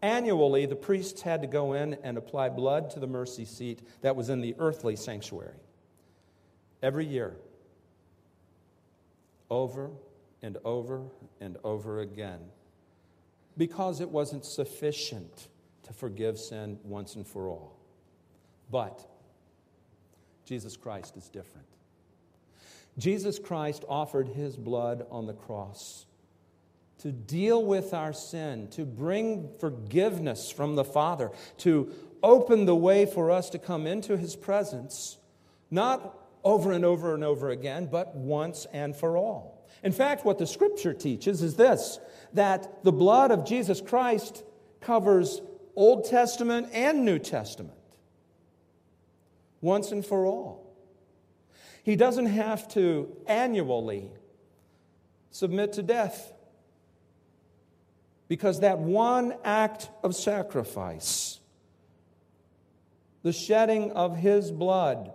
annually 0.00 0.64
the 0.64 0.76
priests 0.76 1.20
had 1.20 1.42
to 1.42 1.46
go 1.46 1.74
in 1.74 1.98
and 2.04 2.16
apply 2.16 2.48
blood 2.48 2.88
to 2.92 3.00
the 3.00 3.06
mercy 3.06 3.44
seat 3.44 3.86
that 4.00 4.16
was 4.16 4.30
in 4.30 4.40
the 4.40 4.54
earthly 4.58 4.96
sanctuary. 4.96 5.60
Every 6.82 7.04
year. 7.04 7.36
Over 9.50 9.90
and 10.46 10.56
over 10.64 11.02
and 11.40 11.56
over 11.64 12.00
again 12.00 12.38
because 13.56 14.00
it 14.00 14.08
wasn't 14.08 14.44
sufficient 14.44 15.48
to 15.82 15.92
forgive 15.92 16.38
sin 16.38 16.78
once 16.84 17.16
and 17.16 17.26
for 17.26 17.48
all. 17.48 17.76
But 18.70 19.04
Jesus 20.44 20.76
Christ 20.76 21.16
is 21.16 21.28
different. 21.28 21.66
Jesus 22.96 23.40
Christ 23.40 23.84
offered 23.88 24.28
his 24.28 24.56
blood 24.56 25.04
on 25.10 25.26
the 25.26 25.34
cross 25.34 26.06
to 26.98 27.10
deal 27.10 27.64
with 27.64 27.92
our 27.92 28.12
sin, 28.12 28.68
to 28.68 28.84
bring 28.84 29.50
forgiveness 29.58 30.50
from 30.50 30.76
the 30.76 30.84
Father, 30.84 31.32
to 31.58 31.92
open 32.22 32.66
the 32.66 32.76
way 32.76 33.04
for 33.04 33.32
us 33.32 33.50
to 33.50 33.58
come 33.58 33.86
into 33.86 34.16
his 34.16 34.36
presence, 34.36 35.18
not 35.72 36.16
over 36.44 36.70
and 36.70 36.84
over 36.84 37.14
and 37.14 37.24
over 37.24 37.50
again, 37.50 37.88
but 37.90 38.14
once 38.14 38.64
and 38.72 38.94
for 38.94 39.16
all. 39.16 39.55
In 39.86 39.92
fact, 39.92 40.24
what 40.24 40.38
the 40.38 40.48
scripture 40.48 40.92
teaches 40.92 41.42
is 41.42 41.54
this 41.54 42.00
that 42.32 42.82
the 42.82 42.90
blood 42.90 43.30
of 43.30 43.46
Jesus 43.46 43.80
Christ 43.80 44.42
covers 44.80 45.40
Old 45.76 46.06
Testament 46.06 46.70
and 46.72 47.04
New 47.04 47.20
Testament 47.20 47.78
once 49.60 49.92
and 49.92 50.04
for 50.04 50.26
all. 50.26 50.74
He 51.84 51.94
doesn't 51.94 52.26
have 52.26 52.66
to 52.70 53.16
annually 53.28 54.10
submit 55.30 55.74
to 55.74 55.84
death 55.84 56.32
because 58.26 58.58
that 58.58 58.80
one 58.80 59.34
act 59.44 59.88
of 60.02 60.16
sacrifice, 60.16 61.38
the 63.22 63.32
shedding 63.32 63.92
of 63.92 64.16
his 64.16 64.50
blood, 64.50 65.12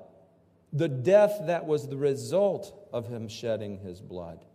the 0.72 0.88
death 0.88 1.42
that 1.48 1.66
was 1.66 1.90
the 1.90 1.98
result 1.98 2.88
of 2.94 3.10
him 3.10 3.28
shedding 3.28 3.78
his 3.80 4.00
blood, 4.00 4.46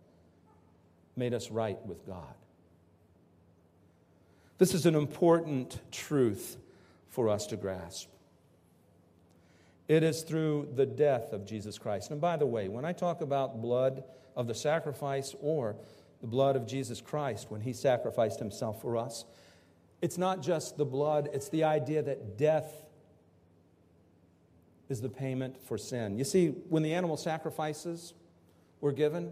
made 1.17 1.33
us 1.33 1.51
right 1.51 1.83
with 1.85 2.05
God. 2.05 2.35
This 4.57 4.73
is 4.73 4.85
an 4.85 4.95
important 4.95 5.79
truth 5.91 6.57
for 7.09 7.29
us 7.29 7.47
to 7.47 7.57
grasp. 7.57 8.09
It 9.87 10.03
is 10.03 10.23
through 10.23 10.69
the 10.75 10.85
death 10.85 11.31
of 11.31 11.45
Jesus 11.45 11.77
Christ. 11.77 12.11
And 12.11 12.19
by 12.19 12.37
the 12.37 12.45
way, 12.45 12.67
when 12.67 12.83
I 12.83 12.91
talk 12.91 13.21
about 13.21 13.61
blood 13.61 14.03
of 14.35 14.47
the 14.47 14.55
sacrifice 14.55 15.33
or 15.39 15.75
the 16.21 16.27
blood 16.27 16.55
of 16.55 16.67
Jesus 16.67 16.99
Christ 16.99 17.49
when 17.49 17.61
he 17.61 17.71
sacrificed 17.73 18.39
himself 18.39 18.81
for 18.81 18.97
us, 18.97 19.25
it's 20.01 20.17
not 20.17 20.41
just 20.41 20.77
the 20.77 20.85
blood, 20.85 21.29
it's 21.33 21.49
the 21.49 21.63
idea 21.63 22.01
that 22.03 22.37
death 22.37 22.83
is 24.89 25.01
the 25.01 25.09
payment 25.09 25.61
for 25.65 25.77
sin. 25.77 26.17
You 26.17 26.23
see, 26.23 26.49
when 26.69 26.83
the 26.83 26.93
animal 26.93 27.17
sacrifices 27.17 28.13
were 28.81 28.91
given, 28.91 29.31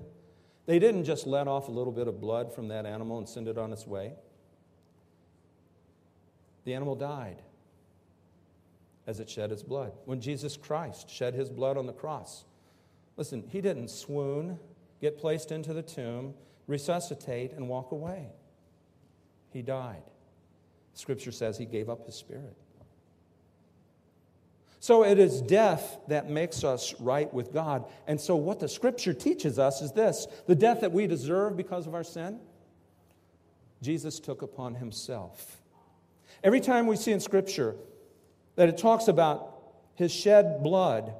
they 0.65 0.79
didn't 0.79 1.03
just 1.03 1.27
let 1.27 1.47
off 1.47 1.67
a 1.67 1.71
little 1.71 1.93
bit 1.93 2.07
of 2.07 2.19
blood 2.19 2.53
from 2.53 2.69
that 2.69 2.85
animal 2.85 3.17
and 3.17 3.29
send 3.29 3.47
it 3.47 3.57
on 3.57 3.71
its 3.71 3.85
way. 3.85 4.13
The 6.63 6.73
animal 6.73 6.95
died 6.95 7.41
as 9.05 9.19
it 9.19 9.29
shed 9.29 9.51
its 9.51 9.61
blood. 9.61 9.93
When 10.05 10.19
Jesus 10.19 10.57
Christ 10.57 11.09
shed 11.09 11.35
his 11.35 11.49
blood 11.49 11.77
on 11.77 11.85
the 11.85 11.93
cross, 11.93 12.45
listen, 13.17 13.43
he 13.47 13.61
didn't 13.61 13.89
swoon, 13.89 14.59
get 14.99 15.19
placed 15.19 15.51
into 15.51 15.73
the 15.73 15.83
tomb, 15.83 16.33
resuscitate, 16.67 17.53
and 17.53 17.69
walk 17.69 17.91
away. 17.91 18.29
He 19.51 19.61
died. 19.61 20.01
Scripture 20.95 21.31
says 21.31 21.57
he 21.57 21.65
gave 21.65 21.89
up 21.89 22.05
his 22.05 22.15
spirit. 22.15 22.57
So 24.85 25.03
it 25.03 25.17
is 25.17 25.41
death 25.41 25.97
that 26.09 26.29
makes 26.29 26.63
us 26.63 26.93
right 26.99 27.33
with 27.33 27.51
God. 27.51 27.85
And 28.05 28.21
so, 28.21 28.35
what 28.35 28.59
the 28.59 28.69
scripture 28.69 29.15
teaches 29.15 29.57
us 29.57 29.81
is 29.81 29.93
this 29.93 30.27
the 30.45 30.53
death 30.53 30.81
that 30.81 30.91
we 30.91 31.07
deserve 31.07 31.57
because 31.57 31.87
of 31.87 31.95
our 31.95 32.03
sin, 32.03 32.39
Jesus 33.81 34.19
took 34.19 34.43
upon 34.43 34.75
himself. 34.75 35.63
Every 36.43 36.61
time 36.61 36.85
we 36.85 36.97
see 36.97 37.11
in 37.11 37.19
scripture 37.19 37.75
that 38.57 38.69
it 38.69 38.77
talks 38.77 39.07
about 39.07 39.57
his 39.95 40.11
shed 40.11 40.61
blood, 40.61 41.15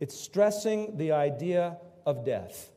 it's 0.00 0.18
stressing 0.18 0.96
the 0.96 1.12
idea 1.12 1.76
of 2.04 2.24
death. 2.24 2.72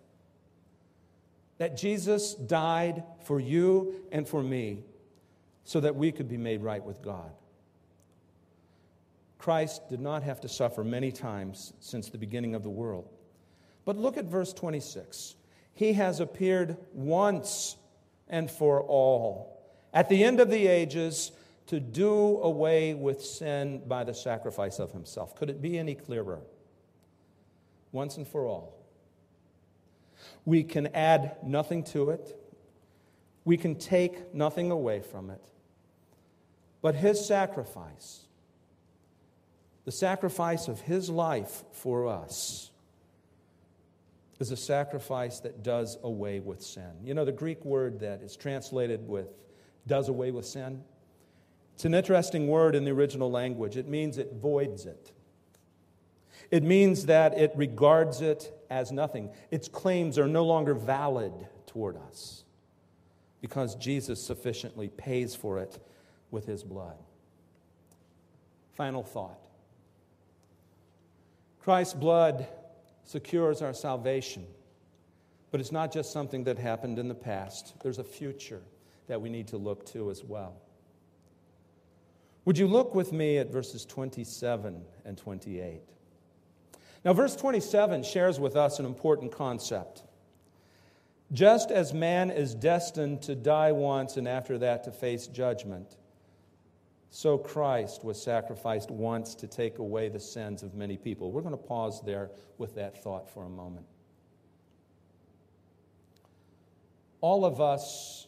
That 1.58 1.76
Jesus 1.76 2.36
died 2.36 3.02
for 3.24 3.40
you 3.40 3.96
and 4.12 4.28
for 4.28 4.44
me 4.44 4.84
so 5.64 5.80
that 5.80 5.96
we 5.96 6.12
could 6.12 6.30
be 6.30 6.38
made 6.38 6.62
right 6.62 6.84
with 6.84 7.02
God. 7.02 7.32
Christ 9.38 9.90
did 9.90 10.00
not 10.00 10.24
have 10.24 10.42
to 10.42 10.50
suffer 10.50 10.84
many 10.84 11.12
times 11.12 11.74
since 11.80 12.10
the 12.10 12.18
beginning 12.18 12.56
of 12.56 12.64
the 12.64 12.70
world. 12.70 13.10
But 13.86 13.98
look 13.98 14.18
at 14.18 14.26
verse 14.26 14.54
26. 14.54 15.36
He 15.74 15.94
has 15.94 16.20
appeared 16.20 16.78
once 16.94 17.78
and 18.28 18.50
for 18.50 18.82
all 18.82 19.58
at 19.94 20.10
the 20.10 20.24
end 20.24 20.40
of 20.40 20.50
the 20.50 20.68
ages 20.68 21.32
to 21.68 21.80
do 21.80 22.40
away 22.42 22.94
with 22.94 23.24
sin 23.24 23.82
by 23.88 24.04
the 24.04 24.14
sacrifice 24.14 24.80
of 24.80 24.92
himself. 24.92 25.36
Could 25.36 25.50
it 25.50 25.62
be 25.62 25.78
any 25.78 25.96
clearer? 25.96 26.42
Once 27.92 28.18
and 28.18 28.28
for 28.28 28.46
all. 28.46 28.76
We 30.46 30.64
can 30.64 30.88
add 30.88 31.38
nothing 31.44 31.84
to 31.86 32.10
it, 32.12 32.36
we 33.46 33.58
can 33.58 33.76
take 33.76 34.34
nothing 34.34 34.72
away 34.72 35.02
from 35.02 35.30
it. 35.30 35.44
But 36.82 36.96
his 36.96 37.26
sacrifice, 37.26 38.27
the 39.88 39.92
sacrifice 39.92 40.68
of 40.68 40.82
his 40.82 41.10
life 41.10 41.64
for 41.72 42.06
us, 42.06 42.70
is 44.40 44.52
a 44.52 44.58
sacrifice 44.58 45.40
that 45.40 45.64
does 45.64 45.98
away 46.04 46.40
with 46.40 46.62
sin. 46.62 46.92
You 47.04 47.16
know, 47.16 47.26
the 47.26 47.32
Greek 47.32 47.66
word 47.66 48.02
that 48.02 48.22
is 48.22 48.36
translated 48.36 49.08
with 49.08 49.30
does 49.88 50.10
away 50.10 50.30
with 50.30 50.46
sin 50.46 50.84
it's 51.78 51.86
an 51.86 51.94
interesting 51.94 52.48
word 52.48 52.74
in 52.74 52.86
the 52.86 52.90
original 52.90 53.30
language. 53.30 53.78
It 53.78 53.88
means 53.88 54.18
it 54.18 54.34
voids 54.34 54.88
it. 54.88 55.12
It 56.50 56.64
means 56.64 57.06
that 57.06 57.38
it 57.38 57.52
regards 57.56 58.20
it 58.20 58.52
as 58.72 58.92
nothing. 58.92 59.30
Its 59.52 59.68
claims 59.68 60.18
are 60.18 60.28
no 60.28 60.44
longer 60.44 60.74
valid 60.74 61.34
toward 61.68 61.96
us 61.96 62.46
because 63.42 63.76
Jesus 63.76 64.20
sufficiently 64.20 64.88
pays 64.88 65.36
for 65.36 65.60
it 65.60 65.78
with 66.32 66.48
his 66.48 66.64
blood. 66.64 66.98
Final 68.74 69.04
thought 69.04 69.40
Christ's 71.68 71.96
blood 71.96 72.48
secures 73.04 73.62
our 73.62 73.74
salvation, 73.74 74.48
but 75.52 75.60
it's 75.60 75.74
not 75.74 75.92
just 75.92 76.14
something 76.14 76.46
that 76.46 76.58
happened 76.58 76.98
in 76.98 77.10
the 77.10 77.14
past, 77.14 77.74
there's 77.84 78.00
a 78.00 78.06
future 78.06 78.62
that 79.08 79.22
we 79.22 79.28
need 79.28 79.50
to 79.50 79.58
look 79.58 79.86
to 79.88 80.10
as 80.10 80.24
well. 80.24 80.56
Would 82.46 82.58
you 82.58 82.68
look 82.68 82.96
with 82.96 83.12
me 83.12 83.38
at 83.38 83.52
verses 83.52 83.86
27 83.86 84.82
and 85.04 85.18
28? 85.18 85.82
Now, 87.04 87.12
verse 87.12 87.36
27 87.36 88.02
shares 88.04 88.40
with 88.40 88.56
us 88.56 88.80
an 88.80 88.86
important 88.86 89.34
concept. 89.34 90.04
Just 91.34 91.70
as 91.70 91.94
man 91.94 92.32
is 92.32 92.56
destined 92.56 93.24
to 93.24 93.36
die 93.36 93.74
once 93.74 94.16
and 94.16 94.26
after 94.26 94.58
that 94.60 94.86
to 94.86 94.92
face 94.94 95.28
judgment, 95.28 95.98
so 97.18 97.36
Christ 97.36 98.04
was 98.04 98.22
sacrificed 98.22 98.92
once 98.92 99.34
to 99.34 99.48
take 99.48 99.80
away 99.80 100.08
the 100.08 100.20
sins 100.20 100.62
of 100.62 100.76
many 100.76 100.98
people. 100.98 101.32
We're 101.32 101.42
going 101.42 101.58
to 101.58 101.58
pause 101.58 102.00
there 102.06 102.30
with 102.60 102.76
that 102.76 103.02
thought 103.04 103.28
for 103.28 103.44
a 103.44 103.50
moment. 103.50 103.88
All 107.20 107.44
of 107.44 107.60
us 107.60 108.28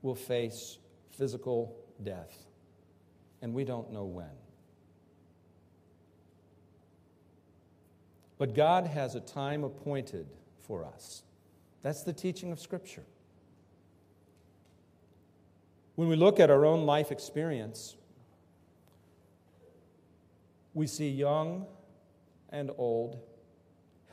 will 0.00 0.14
face 0.14 0.78
physical 1.10 1.76
death 2.02 2.46
and 3.42 3.52
we 3.52 3.62
don't 3.62 3.92
know 3.92 4.06
when. 4.06 4.32
But 8.38 8.54
God 8.54 8.86
has 8.86 9.16
a 9.16 9.20
time 9.20 9.64
appointed 9.64 10.28
for 10.62 10.86
us. 10.86 11.24
That's 11.82 12.04
the 12.04 12.14
teaching 12.14 12.52
of 12.52 12.58
Scripture. 12.58 13.04
When 15.96 16.08
we 16.08 16.16
look 16.16 16.38
at 16.38 16.50
our 16.50 16.64
own 16.66 16.84
life 16.84 17.10
experience, 17.10 17.96
we 20.74 20.86
see 20.86 21.08
young 21.08 21.66
and 22.50 22.70
old, 22.76 23.18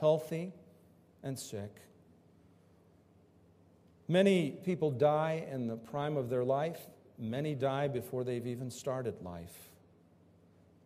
healthy 0.00 0.52
and 1.22 1.38
sick. 1.38 1.70
Many 4.08 4.50
people 4.50 4.90
die 4.90 5.46
in 5.50 5.66
the 5.66 5.76
prime 5.76 6.16
of 6.16 6.30
their 6.30 6.44
life. 6.44 6.80
Many 7.18 7.54
die 7.54 7.88
before 7.88 8.24
they've 8.24 8.46
even 8.46 8.70
started 8.70 9.22
life. 9.22 9.70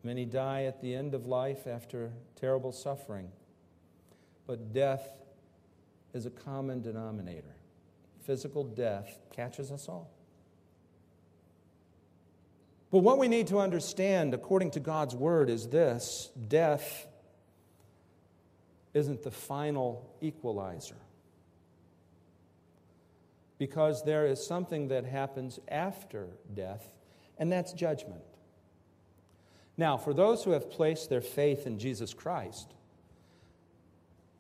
Many 0.03 0.25
die 0.25 0.65
at 0.65 0.81
the 0.81 0.95
end 0.95 1.15
of 1.15 1.27
life 1.27 1.67
after 1.69 2.11
terrible 2.35 2.73
suffering. 2.73 3.31
But 4.49 4.73
death 4.73 5.13
is 6.13 6.27
a 6.27 6.31
common 6.31 6.83
denominator. 6.83 7.55
Physical 8.25 8.65
death 8.65 9.19
catches 9.33 9.71
us 9.71 9.89
all. 9.89 10.11
But 12.91 13.01
what 13.01 13.19
we 13.19 13.29
need 13.29 13.49
to 13.49 13.59
understand, 13.59 14.33
according 14.33 14.71
to 14.73 14.81
God's 14.81 15.15
word, 15.15 15.51
is 15.51 15.69
this 15.69 16.31
death 16.49 17.07
isn't 18.95 19.23
the 19.23 19.31
final 19.31 20.17
equalizer 20.21 20.97
because 23.59 24.05
there 24.05 24.27
is 24.27 24.45
something 24.45 24.89
that 24.89 25.05
happens 25.05 25.59
after 25.69 26.29
death, 26.55 26.89
and 27.39 27.51
that's 27.51 27.73
judgment. 27.73 28.23
Now, 29.77 29.97
for 29.97 30.15
those 30.15 30.45
who 30.45 30.53
have 30.53 30.71
placed 30.71 31.11
their 31.11 31.21
faith 31.21 31.67
in 31.67 31.79
Jesus 31.79 32.15
Christ, 32.15 32.73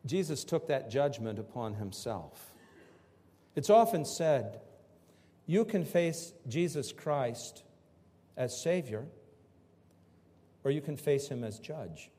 Jesus 0.06 0.44
took 0.44 0.68
that 0.68 0.90
judgment 0.90 1.38
upon 1.38 1.74
himself. 1.74 2.54
It's 3.56 3.70
often 3.70 4.04
said, 4.04 4.60
you 5.46 5.64
can 5.64 5.84
face 5.84 6.32
Jesus 6.46 6.92
Christ 6.92 7.64
as 8.38 8.58
Savior, 8.58 9.04
or 10.64 10.70
you 10.70 10.80
can 10.80 10.96
face 10.96 11.28
him 11.28 11.44
as 11.44 11.58
judge. 11.58 12.10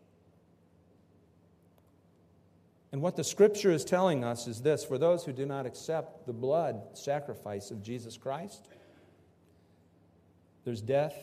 And 2.91 3.01
what 3.01 3.15
the 3.15 3.23
scripture 3.23 3.71
is 3.71 3.85
telling 3.85 4.23
us 4.23 4.47
is 4.47 4.61
this 4.61 4.83
for 4.83 4.97
those 4.97 5.23
who 5.23 5.31
do 5.31 5.45
not 5.45 5.65
accept 5.65 6.25
the 6.27 6.33
blood 6.33 6.81
sacrifice 6.93 7.71
of 7.71 7.81
Jesus 7.81 8.17
Christ, 8.17 8.67
there's 10.65 10.81
death, 10.81 11.15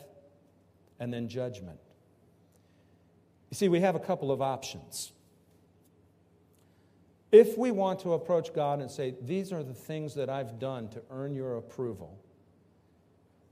and 0.98 1.12
then 1.12 1.28
judgment. 1.28 1.78
You 3.50 3.56
see, 3.56 3.68
we 3.68 3.80
have 3.80 3.94
a 3.94 4.00
couple 4.00 4.32
of 4.32 4.40
options. 4.40 5.12
If 7.32 7.58
we 7.58 7.70
want 7.70 8.00
to 8.00 8.14
approach 8.14 8.54
God 8.54 8.80
and 8.80 8.90
say, 8.90 9.14
These 9.20 9.52
are 9.52 9.62
the 9.62 9.74
things 9.74 10.14
that 10.14 10.30
I've 10.30 10.58
done 10.58 10.88
to 10.90 11.02
earn 11.10 11.34
your 11.34 11.56
approval, 11.56 12.18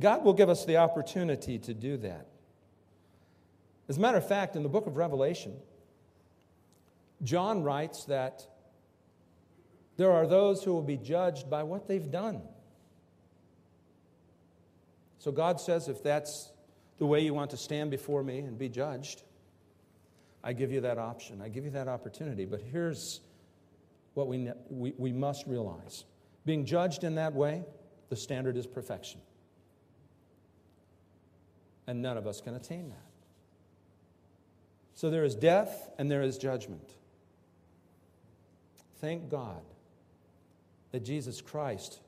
God 0.00 0.24
will 0.24 0.32
give 0.32 0.48
us 0.48 0.64
the 0.64 0.76
opportunity 0.78 1.58
to 1.60 1.74
do 1.74 1.96
that. 1.98 2.26
As 3.88 3.96
a 3.96 4.00
matter 4.00 4.18
of 4.18 4.26
fact, 4.26 4.56
in 4.56 4.62
the 4.62 4.68
book 4.68 4.86
of 4.86 4.96
Revelation, 4.96 5.54
John 7.22 7.62
writes 7.62 8.04
that 8.06 8.46
there 9.96 10.10
are 10.10 10.26
those 10.26 10.64
who 10.64 10.72
will 10.72 10.82
be 10.82 10.96
judged 10.96 11.48
by 11.48 11.62
what 11.62 11.86
they've 11.86 12.10
done. 12.10 12.42
So 15.18 15.32
God 15.32 15.60
says, 15.60 15.88
if 15.88 16.02
that's 16.02 16.50
the 16.98 17.06
way 17.06 17.20
you 17.20 17.32
want 17.32 17.50
to 17.50 17.56
stand 17.56 17.90
before 17.90 18.22
me 18.22 18.40
and 18.40 18.58
be 18.58 18.68
judged, 18.68 19.22
I 20.42 20.52
give 20.52 20.70
you 20.72 20.82
that 20.82 20.98
option. 20.98 21.40
I 21.40 21.48
give 21.48 21.64
you 21.64 21.70
that 21.70 21.88
opportunity. 21.88 22.44
But 22.44 22.60
here's 22.60 23.20
what 24.14 24.28
we, 24.28 24.50
we, 24.68 24.92
we 24.98 25.12
must 25.12 25.46
realize 25.46 26.04
being 26.44 26.66
judged 26.66 27.04
in 27.04 27.14
that 27.14 27.32
way, 27.32 27.64
the 28.10 28.16
standard 28.16 28.56
is 28.56 28.66
perfection. 28.66 29.20
And 31.86 32.00
none 32.00 32.16
of 32.16 32.26
us 32.26 32.40
can 32.40 32.54
attain 32.54 32.88
that. 32.88 33.04
So 34.94 35.10
there 35.10 35.24
is 35.24 35.34
death 35.34 35.90
and 35.98 36.10
there 36.10 36.22
is 36.22 36.38
judgment. 36.38 36.90
Thank 39.00 39.28
God 39.28 39.62
that 40.92 41.04
Jesus 41.04 41.40
Christ 41.40 41.98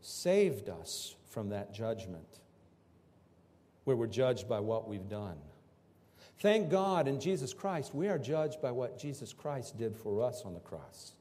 saved 0.00 0.68
us 0.68 1.16
from 1.30 1.50
that 1.50 1.74
judgment 1.74 2.40
where 3.84 3.96
we're 3.96 4.06
judged 4.06 4.48
by 4.48 4.60
what 4.60 4.88
we've 4.88 5.08
done. 5.08 5.36
Thank 6.38 6.70
God 6.70 7.08
in 7.08 7.20
Jesus 7.20 7.52
Christ, 7.52 7.94
we 7.94 8.08
are 8.08 8.18
judged 8.18 8.60
by 8.62 8.70
what 8.70 8.98
Jesus 8.98 9.32
Christ 9.32 9.76
did 9.78 9.96
for 9.96 10.22
us 10.22 10.42
on 10.44 10.54
the 10.54 10.60
cross. 10.60 11.12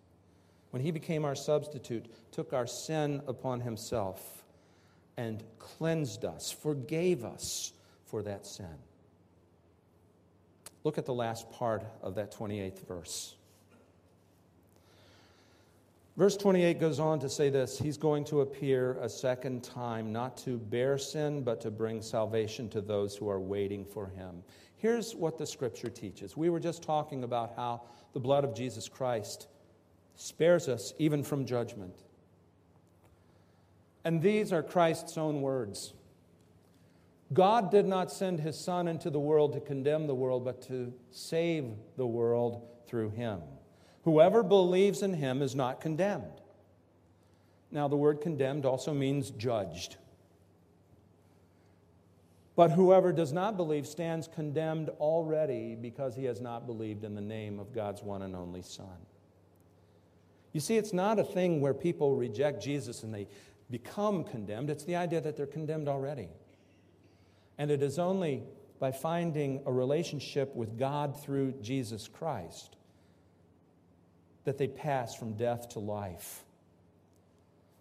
When 0.71 0.81
he 0.81 0.91
became 0.91 1.25
our 1.25 1.35
substitute, 1.35 2.05
took 2.31 2.53
our 2.53 2.67
sin 2.67 3.21
upon 3.27 3.61
himself, 3.61 4.43
and 5.17 5.43
cleansed 5.59 6.25
us, 6.25 6.51
forgave 6.51 7.23
us 7.23 7.73
for 8.05 8.21
that 8.23 8.45
sin. 8.45 8.77
Look 10.83 10.97
at 10.97 11.05
the 11.05 11.13
last 11.13 11.49
part 11.51 11.83
of 12.01 12.15
that 12.15 12.31
28th 12.33 12.85
verse. 12.87 13.35
Verse 16.17 16.37
28 16.37 16.79
goes 16.79 16.99
on 16.99 17.19
to 17.19 17.29
say 17.29 17.49
this 17.49 17.77
He's 17.77 17.97
going 17.97 18.23
to 18.25 18.41
appear 18.41 18.97
a 19.01 19.09
second 19.09 19.63
time, 19.63 20.13
not 20.13 20.37
to 20.37 20.57
bear 20.57 20.97
sin, 20.97 21.43
but 21.43 21.59
to 21.61 21.71
bring 21.71 22.01
salvation 22.01 22.69
to 22.69 22.81
those 22.81 23.15
who 23.17 23.29
are 23.29 23.39
waiting 23.39 23.83
for 23.83 24.07
him. 24.07 24.43
Here's 24.77 25.15
what 25.15 25.37
the 25.37 25.45
scripture 25.45 25.89
teaches. 25.89 26.37
We 26.37 26.49
were 26.49 26.59
just 26.59 26.83
talking 26.83 27.23
about 27.23 27.53
how 27.55 27.81
the 28.13 28.19
blood 28.19 28.43
of 28.43 28.55
Jesus 28.55 28.87
Christ 28.87 29.47
spares 30.15 30.69
us 30.69 30.93
even 30.99 31.23
from 31.23 31.45
judgment. 31.45 32.03
And 34.05 34.21
these 34.21 34.53
are 34.53 34.63
Christ's 34.63 35.17
own 35.17 35.41
words. 35.41 35.93
God 37.33 37.71
did 37.71 37.87
not 37.87 38.11
send 38.11 38.39
his 38.39 38.57
Son 38.57 38.87
into 38.87 39.09
the 39.09 39.19
world 39.19 39.53
to 39.53 39.59
condemn 39.59 40.05
the 40.05 40.15
world, 40.15 40.45
but 40.45 40.61
to 40.67 40.93
save 41.09 41.65
the 41.97 42.05
world 42.05 42.61
through 42.87 43.09
him. 43.09 43.41
Whoever 44.03 44.43
believes 44.43 45.01
in 45.01 45.15
him 45.15 45.41
is 45.41 45.55
not 45.55 45.81
condemned. 45.81 46.41
Now, 47.71 47.87
the 47.87 47.97
word 47.97 48.21
condemned 48.21 48.65
also 48.65 48.93
means 48.93 49.31
judged. 49.31 49.97
But 52.55 52.71
whoever 52.71 53.11
does 53.11 53.33
not 53.33 53.57
believe 53.57 53.87
stands 53.87 54.27
condemned 54.27 54.89
already 54.99 55.75
because 55.75 56.15
he 56.15 56.25
has 56.25 56.39
not 56.39 56.67
believed 56.67 57.03
in 57.03 57.15
the 57.15 57.21
name 57.21 57.59
of 57.59 57.73
God's 57.73 58.01
one 58.03 58.21
and 58.21 58.35
only 58.35 58.61
Son. 58.61 58.85
You 60.53 60.61
see, 60.61 60.77
it's 60.77 60.93
not 60.93 61.19
a 61.19 61.23
thing 61.23 61.59
where 61.59 61.73
people 61.73 62.15
reject 62.15 62.63
Jesus 62.63 63.03
and 63.03 63.13
they 63.13 63.27
become 63.69 64.23
condemned, 64.23 64.69
it's 64.69 64.83
the 64.83 64.95
idea 64.95 65.21
that 65.21 65.35
they're 65.35 65.45
condemned 65.45 65.87
already. 65.87 66.29
And 67.57 67.71
it 67.71 67.81
is 67.81 67.97
only 67.99 68.43
by 68.79 68.91
finding 68.91 69.61
a 69.65 69.71
relationship 69.71 70.55
with 70.55 70.77
God 70.77 71.19
through 71.21 71.53
Jesus 71.61 72.07
Christ 72.07 72.75
that 74.43 74.57
they 74.57 74.67
pass 74.67 75.15
from 75.15 75.33
death 75.33 75.69
to 75.69 75.79
life, 75.79 76.43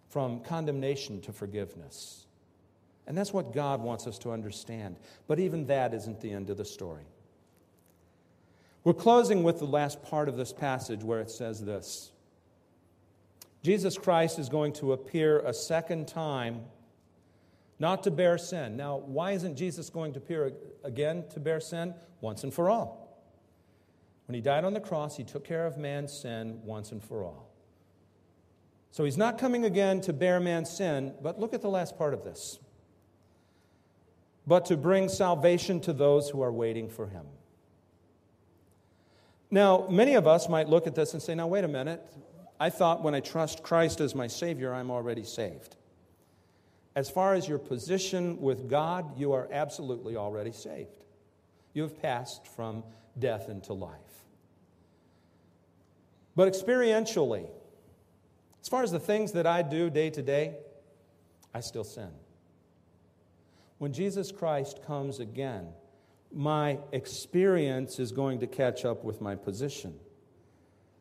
from 0.09 0.39
condemnation 0.41 1.21
to 1.21 1.33
forgiveness. 1.33 2.25
And 3.07 3.17
that's 3.17 3.33
what 3.33 3.53
God 3.53 3.81
wants 3.81 4.07
us 4.07 4.17
to 4.19 4.31
understand. 4.31 4.97
But 5.27 5.39
even 5.39 5.67
that 5.67 5.93
isn't 5.93 6.21
the 6.21 6.31
end 6.31 6.49
of 6.49 6.57
the 6.57 6.65
story. 6.65 7.05
We're 8.83 8.93
closing 8.93 9.43
with 9.43 9.59
the 9.59 9.65
last 9.65 10.01
part 10.03 10.29
of 10.29 10.37
this 10.37 10.53
passage 10.53 11.03
where 11.03 11.19
it 11.19 11.29
says 11.29 11.63
this 11.63 12.11
Jesus 13.65 13.97
Christ 13.97 14.37
is 14.37 14.47
going 14.47 14.73
to 14.73 14.93
appear 14.93 15.39
a 15.39 15.51
second 15.51 16.07
time, 16.07 16.61
not 17.79 18.03
to 18.03 18.11
bear 18.11 18.37
sin. 18.37 18.77
Now, 18.77 18.97
why 18.97 19.31
isn't 19.31 19.55
Jesus 19.55 19.89
going 19.89 20.13
to 20.13 20.19
appear 20.19 20.53
again 20.83 21.23
to 21.31 21.39
bear 21.39 21.59
sin? 21.59 21.95
Once 22.21 22.43
and 22.43 22.53
for 22.53 22.69
all. 22.69 23.19
When 24.27 24.35
he 24.35 24.41
died 24.41 24.65
on 24.65 24.75
the 24.75 24.79
cross, 24.79 25.17
he 25.17 25.23
took 25.23 25.43
care 25.43 25.65
of 25.65 25.79
man's 25.79 26.13
sin 26.13 26.59
once 26.63 26.91
and 26.91 27.03
for 27.03 27.23
all. 27.23 27.49
So 28.91 29.03
he's 29.03 29.17
not 29.17 29.39
coming 29.39 29.65
again 29.65 29.99
to 30.01 30.13
bear 30.13 30.39
man's 30.39 30.69
sin, 30.69 31.15
but 31.23 31.39
look 31.39 31.55
at 31.55 31.63
the 31.63 31.69
last 31.69 31.97
part 31.97 32.13
of 32.13 32.23
this 32.23 32.59
but 34.47 34.65
to 34.67 34.77
bring 34.77 35.09
salvation 35.09 35.79
to 35.81 35.91
those 35.91 36.29
who 36.29 36.39
are 36.43 36.51
waiting 36.51 36.87
for 36.87 37.07
him. 37.07 37.25
Now, 39.49 39.87
many 39.89 40.13
of 40.15 40.27
us 40.27 40.49
might 40.49 40.69
look 40.69 40.85
at 40.85 40.93
this 40.93 41.13
and 41.13 41.21
say, 41.21 41.33
now, 41.33 41.47
wait 41.47 41.63
a 41.63 41.67
minute. 41.67 42.05
I 42.59 42.69
thought 42.69 43.03
when 43.03 43.15
I 43.15 43.19
trust 43.19 43.63
Christ 43.63 43.99
as 43.99 44.15
my 44.15 44.27
Savior, 44.27 44.73
I'm 44.73 44.91
already 44.91 45.23
saved. 45.23 45.75
As 46.95 47.09
far 47.09 47.33
as 47.33 47.47
your 47.47 47.59
position 47.59 48.39
with 48.39 48.69
God, 48.69 49.19
you 49.19 49.33
are 49.33 49.49
absolutely 49.51 50.15
already 50.15 50.53
saved. 50.53 51.03
You 51.73 51.83
have 51.83 52.01
passed 52.01 52.47
from 52.47 52.83
death 53.19 53.49
into 53.49 53.73
life. 53.73 53.99
But 56.35 56.51
experientially, 56.51 57.47
as 58.61 58.69
far 58.69 58.83
as 58.83 58.91
the 58.91 58.99
things 58.99 59.33
that 59.33 59.45
I 59.45 59.61
do 59.61 59.89
day 59.89 60.09
to 60.09 60.21
day, 60.21 60.55
I 61.53 61.59
still 61.59 61.83
sin. 61.83 62.11
When 63.77 63.91
Jesus 63.91 64.31
Christ 64.31 64.79
comes 64.85 65.19
again, 65.19 65.67
my 66.33 66.79
experience 66.91 67.99
is 67.99 68.11
going 68.11 68.39
to 68.39 68.47
catch 68.47 68.85
up 68.85 69.03
with 69.03 69.21
my 69.21 69.35
position. 69.35 69.95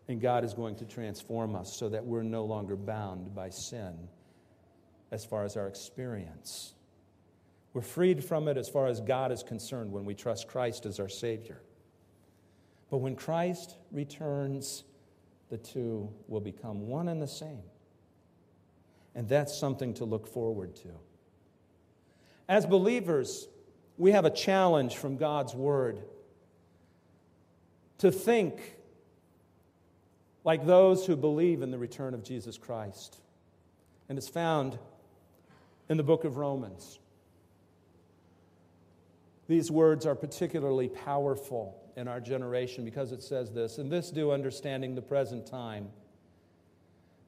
And 0.08 0.20
God 0.20 0.44
is 0.44 0.52
going 0.52 0.76
to 0.76 0.84
transform 0.84 1.54
us 1.54 1.74
so 1.74 1.88
that 1.88 2.04
we're 2.04 2.22
no 2.22 2.44
longer 2.44 2.76
bound 2.76 3.34
by 3.34 3.50
sin 3.50 4.08
as 5.10 5.24
far 5.24 5.44
as 5.44 5.56
our 5.56 5.66
experience. 5.66 6.74
We're 7.72 7.82
freed 7.82 8.22
from 8.22 8.46
it 8.48 8.56
as 8.56 8.68
far 8.68 8.86
as 8.86 9.00
God 9.00 9.32
is 9.32 9.42
concerned 9.42 9.92
when 9.92 10.04
we 10.04 10.14
trust 10.14 10.46
Christ 10.48 10.86
as 10.86 11.00
our 11.00 11.08
Savior. 11.08 11.60
But 12.90 12.98
when 12.98 13.16
Christ 13.16 13.76
returns, 13.90 14.84
the 15.48 15.58
two 15.58 16.12
will 16.28 16.40
become 16.40 16.86
one 16.86 17.08
and 17.08 17.20
the 17.20 17.26
same. 17.26 17.62
And 19.14 19.28
that's 19.28 19.56
something 19.56 19.94
to 19.94 20.04
look 20.04 20.26
forward 20.26 20.76
to. 20.76 20.90
As 22.48 22.66
believers, 22.66 23.48
we 23.96 24.12
have 24.12 24.24
a 24.24 24.30
challenge 24.30 24.96
from 24.96 25.16
God's 25.16 25.54
Word 25.54 26.02
to 27.98 28.12
think 28.12 28.76
like 30.44 30.66
those 30.66 31.06
who 31.06 31.16
believe 31.16 31.62
in 31.62 31.70
the 31.70 31.78
return 31.78 32.14
of 32.14 32.22
Jesus 32.22 32.58
Christ. 32.58 33.18
And 34.08 34.18
it's 34.18 34.28
found 34.28 34.78
in 35.88 35.96
the 35.96 36.02
book 36.02 36.24
of 36.24 36.36
Romans. 36.36 36.98
These 39.48 39.70
words 39.70 40.06
are 40.06 40.14
particularly 40.14 40.88
powerful 40.88 41.80
in 41.96 42.08
our 42.08 42.20
generation 42.20 42.84
because 42.84 43.12
it 43.12 43.22
says 43.22 43.52
this, 43.52 43.78
and 43.78 43.90
this 43.90 44.10
do 44.10 44.30
understanding 44.30 44.94
the 44.94 45.02
present 45.02 45.46
time. 45.46 45.88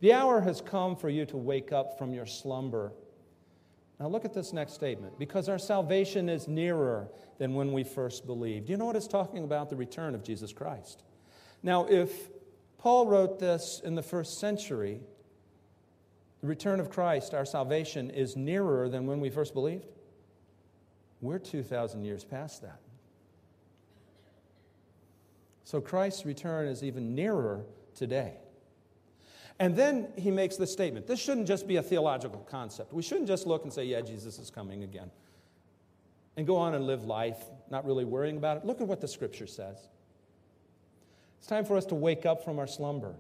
The 0.01 0.13
hour 0.13 0.41
has 0.41 0.61
come 0.61 0.97
for 0.97 1.09
you 1.09 1.25
to 1.27 1.37
wake 1.37 1.73
up 1.73 1.99
from 1.99 2.13
your 2.13 2.27
slumber 2.27 2.93
now, 3.99 4.09
look 4.09 4.25
at 4.25 4.35
this 4.35 4.53
next 4.53 4.75
statement. 4.75 5.19
Because 5.19 5.49
our 5.49 5.59
salvation 5.59 6.29
is 6.29 6.49
nearer 6.49 7.09
than 7.39 7.55
when 7.55 7.73
we 7.73 7.85
first 7.85 8.27
believed. 8.27 8.67
Do 8.67 8.73
you 8.73 8.77
know 8.77 8.85
what 8.85 8.97
it's 8.97 9.07
talking 9.07 9.45
about? 9.45 9.71
The 9.71 9.77
return 9.77 10.15
of 10.15 10.23
Jesus 10.23 10.53
Christ. 10.53 11.03
Now, 11.63 11.87
if 11.87 12.29
Paul 12.87 13.09
wrote 13.09 13.41
this 13.41 13.81
in 13.85 13.97
the 13.97 14.03
first 14.05 14.39
century, 14.39 15.01
the 16.41 16.47
return 16.47 16.79
of 16.79 16.89
Christ, 16.89 17.35
our 17.35 17.45
salvation, 17.45 18.11
is 18.11 18.37
nearer 18.37 18.89
than 18.89 19.07
when 19.07 19.19
we 19.19 19.29
first 19.29 19.55
believed. 19.55 19.89
We're 21.21 21.41
2,000 21.41 22.05
years 22.05 22.23
past 22.23 22.63
that. 22.63 22.79
So 25.65 25.81
Christ's 25.81 26.25
return 26.25 26.69
is 26.69 26.85
even 26.85 27.17
nearer 27.17 27.65
today. 27.97 28.35
And 29.59 29.75
then 29.75 30.07
he 30.17 30.31
makes 30.31 30.55
this 30.55 30.71
statement. 30.71 31.09
This 31.09 31.19
shouldn't 31.19 31.49
just 31.49 31.67
be 31.67 31.79
a 31.79 31.83
theological 31.83 32.47
concept. 32.49 32.93
We 32.93 33.03
shouldn't 33.03 33.27
just 33.27 33.49
look 33.49 33.65
and 33.65 33.73
say, 33.73 33.85
yeah, 33.85 34.01
Jesus 34.01 34.39
is 34.39 34.49
coming 34.49 34.85
again. 34.85 35.11
And 36.37 36.47
go 36.47 36.57
on 36.57 36.73
and 36.77 36.87
live 36.87 37.05
life, 37.05 37.47
not 37.69 37.85
really 37.85 38.05
worrying 38.05 38.37
about 38.37 38.59
it. 38.59 38.65
Look 38.65 38.81
at 38.81 38.87
what 38.87 39.01
the 39.01 39.09
scripture 39.09 39.49
says. 39.49 39.89
It's 41.39 41.47
time 41.47 41.65
for 41.65 41.77
us 41.77 41.87
to 41.87 41.95
wake 41.95 42.27
up 42.27 42.45
from 42.45 42.59
our 42.59 42.67
slumber. 42.67 43.15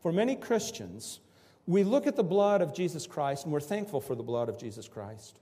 For 0.00 0.12
many 0.12 0.36
Christians, 0.36 1.20
we 1.66 1.84
look 1.84 2.06
at 2.06 2.16
the 2.16 2.24
blood 2.24 2.62
of 2.62 2.74
Jesus 2.74 3.06
Christ 3.06 3.44
and 3.44 3.52
we're 3.52 3.60
thankful 3.60 4.00
for 4.00 4.14
the 4.14 4.22
blood 4.22 4.48
of 4.48 4.58
Jesus 4.58 4.88
Christ. 4.88 5.38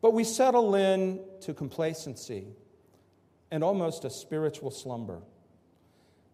But 0.00 0.12
we 0.12 0.24
settle 0.24 0.74
in 0.74 1.20
to 1.42 1.54
complacency 1.54 2.46
and 3.50 3.62
almost 3.62 4.04
a 4.04 4.10
spiritual 4.10 4.70
slumber. 4.70 5.20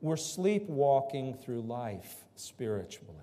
We're 0.00 0.16
sleepwalking 0.16 1.34
through 1.34 1.62
life 1.62 2.16
spiritually. 2.36 3.14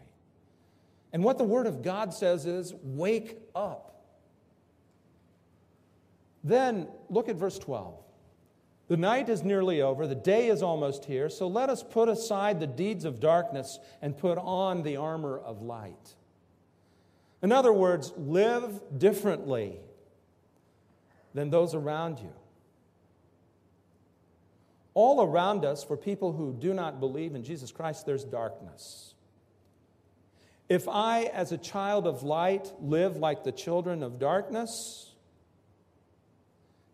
And 1.12 1.24
what 1.24 1.38
the 1.38 1.44
Word 1.44 1.68
of 1.68 1.82
God 1.82 2.14
says 2.14 2.46
is 2.46 2.74
wake 2.84 3.38
up. 3.56 3.90
Then 6.44 6.88
look 7.10 7.30
at 7.30 7.36
verse 7.36 7.60
12. 7.60 7.96
The 8.90 8.98
night 8.98 9.30
is 9.30 9.44
nearly 9.44 9.82
over, 9.82 10.06
the 10.06 10.16
day 10.16 10.48
is 10.48 10.62
almost 10.62 11.06
here, 11.06 11.30
so 11.30 11.48
let 11.48 11.70
us 11.70 11.82
put 11.82 12.10
aside 12.10 12.60
the 12.60 12.68
deeds 12.68 13.06
of 13.06 13.22
darkness 13.22 13.80
and 14.02 14.18
put 14.18 14.38
on 14.38 14.84
the 14.84 14.98
armor 14.98 15.38
of 15.38 15.62
light. 15.62 16.16
In 17.42 17.54
other 17.54 17.72
words, 17.72 18.12
live 18.18 18.82
differently 18.98 19.78
than 21.34 21.50
those 21.50 21.74
around 21.74 22.20
you 22.20 22.34
all 25.00 25.22
around 25.22 25.64
us, 25.64 25.82
for 25.82 25.96
people 25.96 26.34
who 26.34 26.54
do 26.54 26.74
not 26.74 27.00
believe 27.00 27.34
in 27.34 27.42
Jesus 27.42 27.72
Christ, 27.72 28.06
there's 28.06 28.26
darkness. 28.26 29.14
If 30.68 30.90
I, 30.90 31.24
as 31.24 31.54
a 31.54 31.58
child 31.58 32.06
of 32.06 32.24
light, 32.24 32.72
live 32.82 33.16
like 33.16 33.46
the 33.46 33.54
children 33.54 34.04
of 34.04 34.20
darkness, 34.20 35.09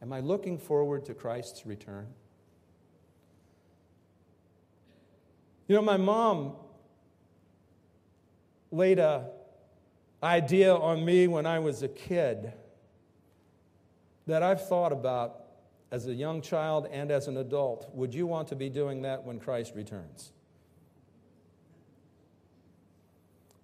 am 0.05 0.13
I 0.13 0.19
looking 0.19 0.59
forward 0.59 1.03
to 1.05 1.15
Christ's 1.15 1.65
return? 1.65 2.05
You 5.67 5.75
know, 5.75 5.81
my 5.81 5.97
mom 5.97 6.53
laid 8.71 8.99
a 8.99 9.31
idea 10.21 10.75
on 10.75 11.03
me 11.03 11.27
when 11.27 11.47
I 11.47 11.57
was 11.57 11.81
a 11.81 11.87
kid 11.87 12.53
that 14.27 14.43
I've 14.43 14.67
thought 14.67 14.91
about 14.91 15.41
as 15.91 16.05
a 16.05 16.13
young 16.13 16.41
child 16.41 16.87
and 16.91 17.09
as 17.09 17.27
an 17.27 17.37
adult, 17.37 17.89
would 17.93 18.13
you 18.13 18.27
want 18.27 18.47
to 18.49 18.55
be 18.55 18.69
doing 18.69 19.01
that 19.03 19.23
when 19.23 19.39
Christ 19.39 19.73
returns? 19.75 20.31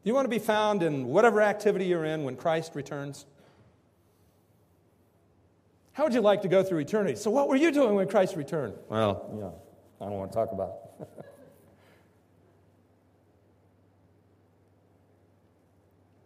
Do 0.03 0.09
you 0.09 0.15
want 0.15 0.25
to 0.25 0.29
be 0.29 0.39
found 0.39 0.81
in 0.81 1.05
whatever 1.05 1.39
activity 1.39 1.85
you're 1.85 2.05
in 2.05 2.23
when 2.23 2.35
Christ 2.35 2.73
returns? 2.73 3.27
How 6.01 6.05
would 6.05 6.15
you 6.15 6.21
like 6.21 6.41
to 6.41 6.47
go 6.47 6.63
through 6.63 6.79
eternity? 6.79 7.15
So, 7.15 7.29
what 7.29 7.47
were 7.47 7.55
you 7.55 7.71
doing 7.71 7.93
when 7.93 8.07
Christ 8.07 8.35
returned? 8.35 8.73
Well, 8.89 9.29
yeah, 9.37 10.03
I 10.03 10.09
don't 10.09 10.17
want 10.17 10.31
to 10.31 10.35
talk 10.35 10.51
about 10.51 10.77
it. 10.99 11.07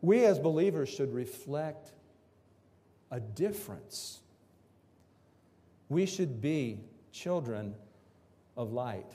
we 0.01 0.23
as 0.23 0.39
believers 0.39 0.87
should 0.87 1.13
reflect 1.13 1.91
a 3.11 3.19
difference 3.19 4.21
we 5.89 6.05
should 6.05 6.39
be 6.39 6.79
children 7.11 7.75
of 8.55 8.71
light, 8.71 9.11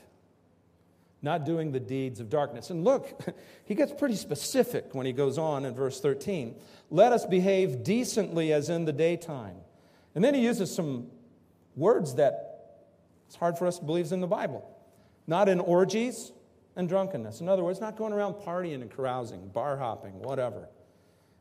not 1.23 1.43
doing 1.43 1.71
the 1.71 1.79
deeds 1.79 2.19
of 2.19 2.29
darkness. 2.29 2.69
And 2.69 2.83
look, 2.83 3.19
he 3.65 3.73
gets 3.73 3.93
pretty 3.93 4.15
specific 4.15 4.93
when 4.93 5.07
he 5.07 5.11
goes 5.11 5.39
on 5.39 5.65
in 5.65 5.73
verse 5.73 5.99
13. 5.99 6.53
Let 6.91 7.13
us 7.13 7.25
behave 7.25 7.83
decently 7.83 8.53
as 8.53 8.69
in 8.69 8.85
the 8.85 8.93
daytime. 8.93 9.55
And 10.15 10.23
then 10.23 10.33
he 10.33 10.41
uses 10.41 10.73
some 10.73 11.07
words 11.75 12.15
that 12.15 12.77
it's 13.27 13.35
hard 13.35 13.57
for 13.57 13.65
us 13.65 13.79
to 13.79 13.85
believe 13.85 14.05
is 14.05 14.11
in 14.11 14.21
the 14.21 14.27
Bible. 14.27 14.67
Not 15.27 15.47
in 15.47 15.59
orgies 15.59 16.31
and 16.75 16.89
drunkenness. 16.89 17.41
In 17.41 17.47
other 17.47 17.63
words, 17.63 17.79
not 17.79 17.97
going 17.97 18.11
around 18.11 18.33
partying 18.35 18.81
and 18.81 18.91
carousing, 18.91 19.47
bar 19.49 19.77
hopping, 19.77 20.19
whatever. 20.19 20.67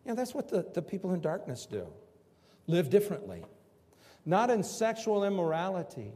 You 0.05 0.13
know, 0.13 0.15
that's 0.15 0.35
what 0.35 0.49
the, 0.49 0.67
the 0.73 0.83
people 0.83 1.13
in 1.13 1.21
darkness 1.21 1.67
do. 1.67 1.87
Live 2.67 2.91
differently 2.91 3.45
not 4.27 4.51
in 4.51 4.63
sexual 4.63 5.25
immorality 5.25 6.13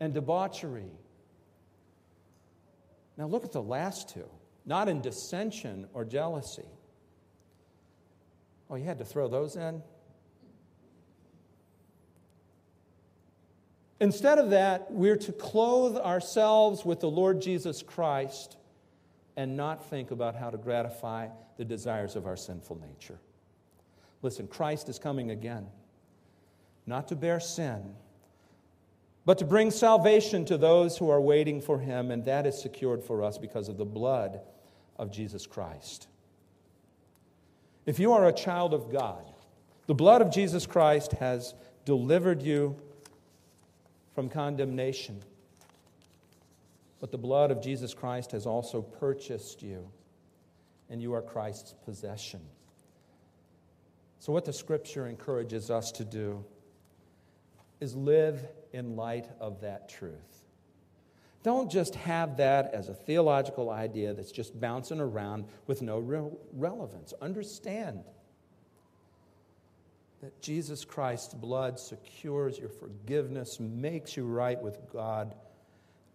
and 0.00 0.12
debauchery. 0.12 0.90
Now, 3.16 3.26
look 3.26 3.44
at 3.44 3.52
the 3.52 3.62
last 3.62 4.08
two 4.08 4.28
not 4.64 4.88
in 4.88 5.00
dissension 5.00 5.88
or 5.92 6.04
jealousy. 6.04 6.68
Oh, 8.70 8.76
you 8.76 8.84
had 8.84 8.98
to 8.98 9.04
throw 9.04 9.26
those 9.26 9.56
in? 9.56 9.82
Instead 14.02 14.40
of 14.40 14.50
that, 14.50 14.90
we're 14.90 15.16
to 15.16 15.30
clothe 15.30 15.96
ourselves 15.96 16.84
with 16.84 16.98
the 16.98 17.08
Lord 17.08 17.40
Jesus 17.40 17.84
Christ 17.84 18.56
and 19.36 19.56
not 19.56 19.88
think 19.90 20.10
about 20.10 20.34
how 20.34 20.50
to 20.50 20.58
gratify 20.58 21.28
the 21.56 21.64
desires 21.64 22.16
of 22.16 22.26
our 22.26 22.36
sinful 22.36 22.80
nature. 22.80 23.20
Listen, 24.20 24.48
Christ 24.48 24.88
is 24.88 24.98
coming 24.98 25.30
again 25.30 25.68
not 26.84 27.06
to 27.08 27.14
bear 27.14 27.38
sin, 27.38 27.94
but 29.24 29.38
to 29.38 29.44
bring 29.44 29.70
salvation 29.70 30.44
to 30.46 30.58
those 30.58 30.98
who 30.98 31.08
are 31.08 31.20
waiting 31.20 31.60
for 31.60 31.78
him, 31.78 32.10
and 32.10 32.24
that 32.24 32.44
is 32.44 32.60
secured 32.60 33.04
for 33.04 33.22
us 33.22 33.38
because 33.38 33.68
of 33.68 33.76
the 33.76 33.84
blood 33.84 34.40
of 34.96 35.12
Jesus 35.12 35.46
Christ. 35.46 36.08
If 37.86 38.00
you 38.00 38.12
are 38.14 38.26
a 38.26 38.32
child 38.32 38.74
of 38.74 38.90
God, 38.90 39.32
the 39.86 39.94
blood 39.94 40.22
of 40.22 40.32
Jesus 40.32 40.66
Christ 40.66 41.12
has 41.12 41.54
delivered 41.84 42.42
you 42.42 42.74
from 44.14 44.28
condemnation. 44.28 45.20
But 47.00 47.10
the 47.10 47.18
blood 47.18 47.50
of 47.50 47.62
Jesus 47.62 47.94
Christ 47.94 48.32
has 48.32 48.46
also 48.46 48.82
purchased 48.82 49.62
you, 49.62 49.90
and 50.88 51.02
you 51.02 51.14
are 51.14 51.22
Christ's 51.22 51.74
possession. 51.84 52.40
So, 54.18 54.32
what 54.32 54.44
the 54.44 54.52
scripture 54.52 55.08
encourages 55.08 55.70
us 55.70 55.90
to 55.92 56.04
do 56.04 56.44
is 57.80 57.96
live 57.96 58.46
in 58.72 58.94
light 58.94 59.28
of 59.40 59.60
that 59.62 59.88
truth. 59.88 60.44
Don't 61.42 61.68
just 61.68 61.96
have 61.96 62.36
that 62.36 62.72
as 62.72 62.88
a 62.88 62.94
theological 62.94 63.70
idea 63.70 64.14
that's 64.14 64.30
just 64.30 64.60
bouncing 64.60 65.00
around 65.00 65.46
with 65.66 65.82
no 65.82 65.98
real 65.98 66.38
relevance. 66.52 67.12
Understand 67.20 68.04
that 70.22 70.40
Jesus 70.40 70.84
Christ's 70.84 71.34
blood 71.34 71.78
secures 71.80 72.56
your 72.56 72.68
forgiveness, 72.68 73.58
makes 73.58 74.16
you 74.16 74.24
right 74.24 74.60
with 74.60 74.78
God, 74.92 75.34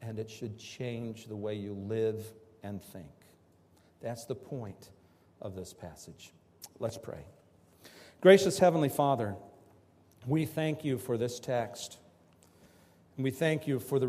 and 0.02 0.18
it 0.18 0.30
should 0.30 0.58
change 0.58 1.26
the 1.26 1.36
way 1.36 1.56
you 1.56 1.74
live 1.74 2.26
and 2.64 2.82
think. 2.82 3.12
That's 4.02 4.24
the 4.24 4.36
point 4.36 4.92
of 5.42 5.56
this 5.56 5.74
passage. 5.74 6.32
Let's 6.80 6.98
pray. 6.98 7.26
Gracious 8.22 8.58
Heavenly 8.60 8.90
Father, 8.90 9.36
we 10.26 10.46
thank 10.46 10.86
you 10.86 10.98
for 10.98 11.18
this 11.18 11.38
text. 11.40 11.98
And 13.18 13.26
we 13.26 13.32
thank 13.32 13.68
you 13.68 13.80
for 13.80 14.00
the 14.00 14.08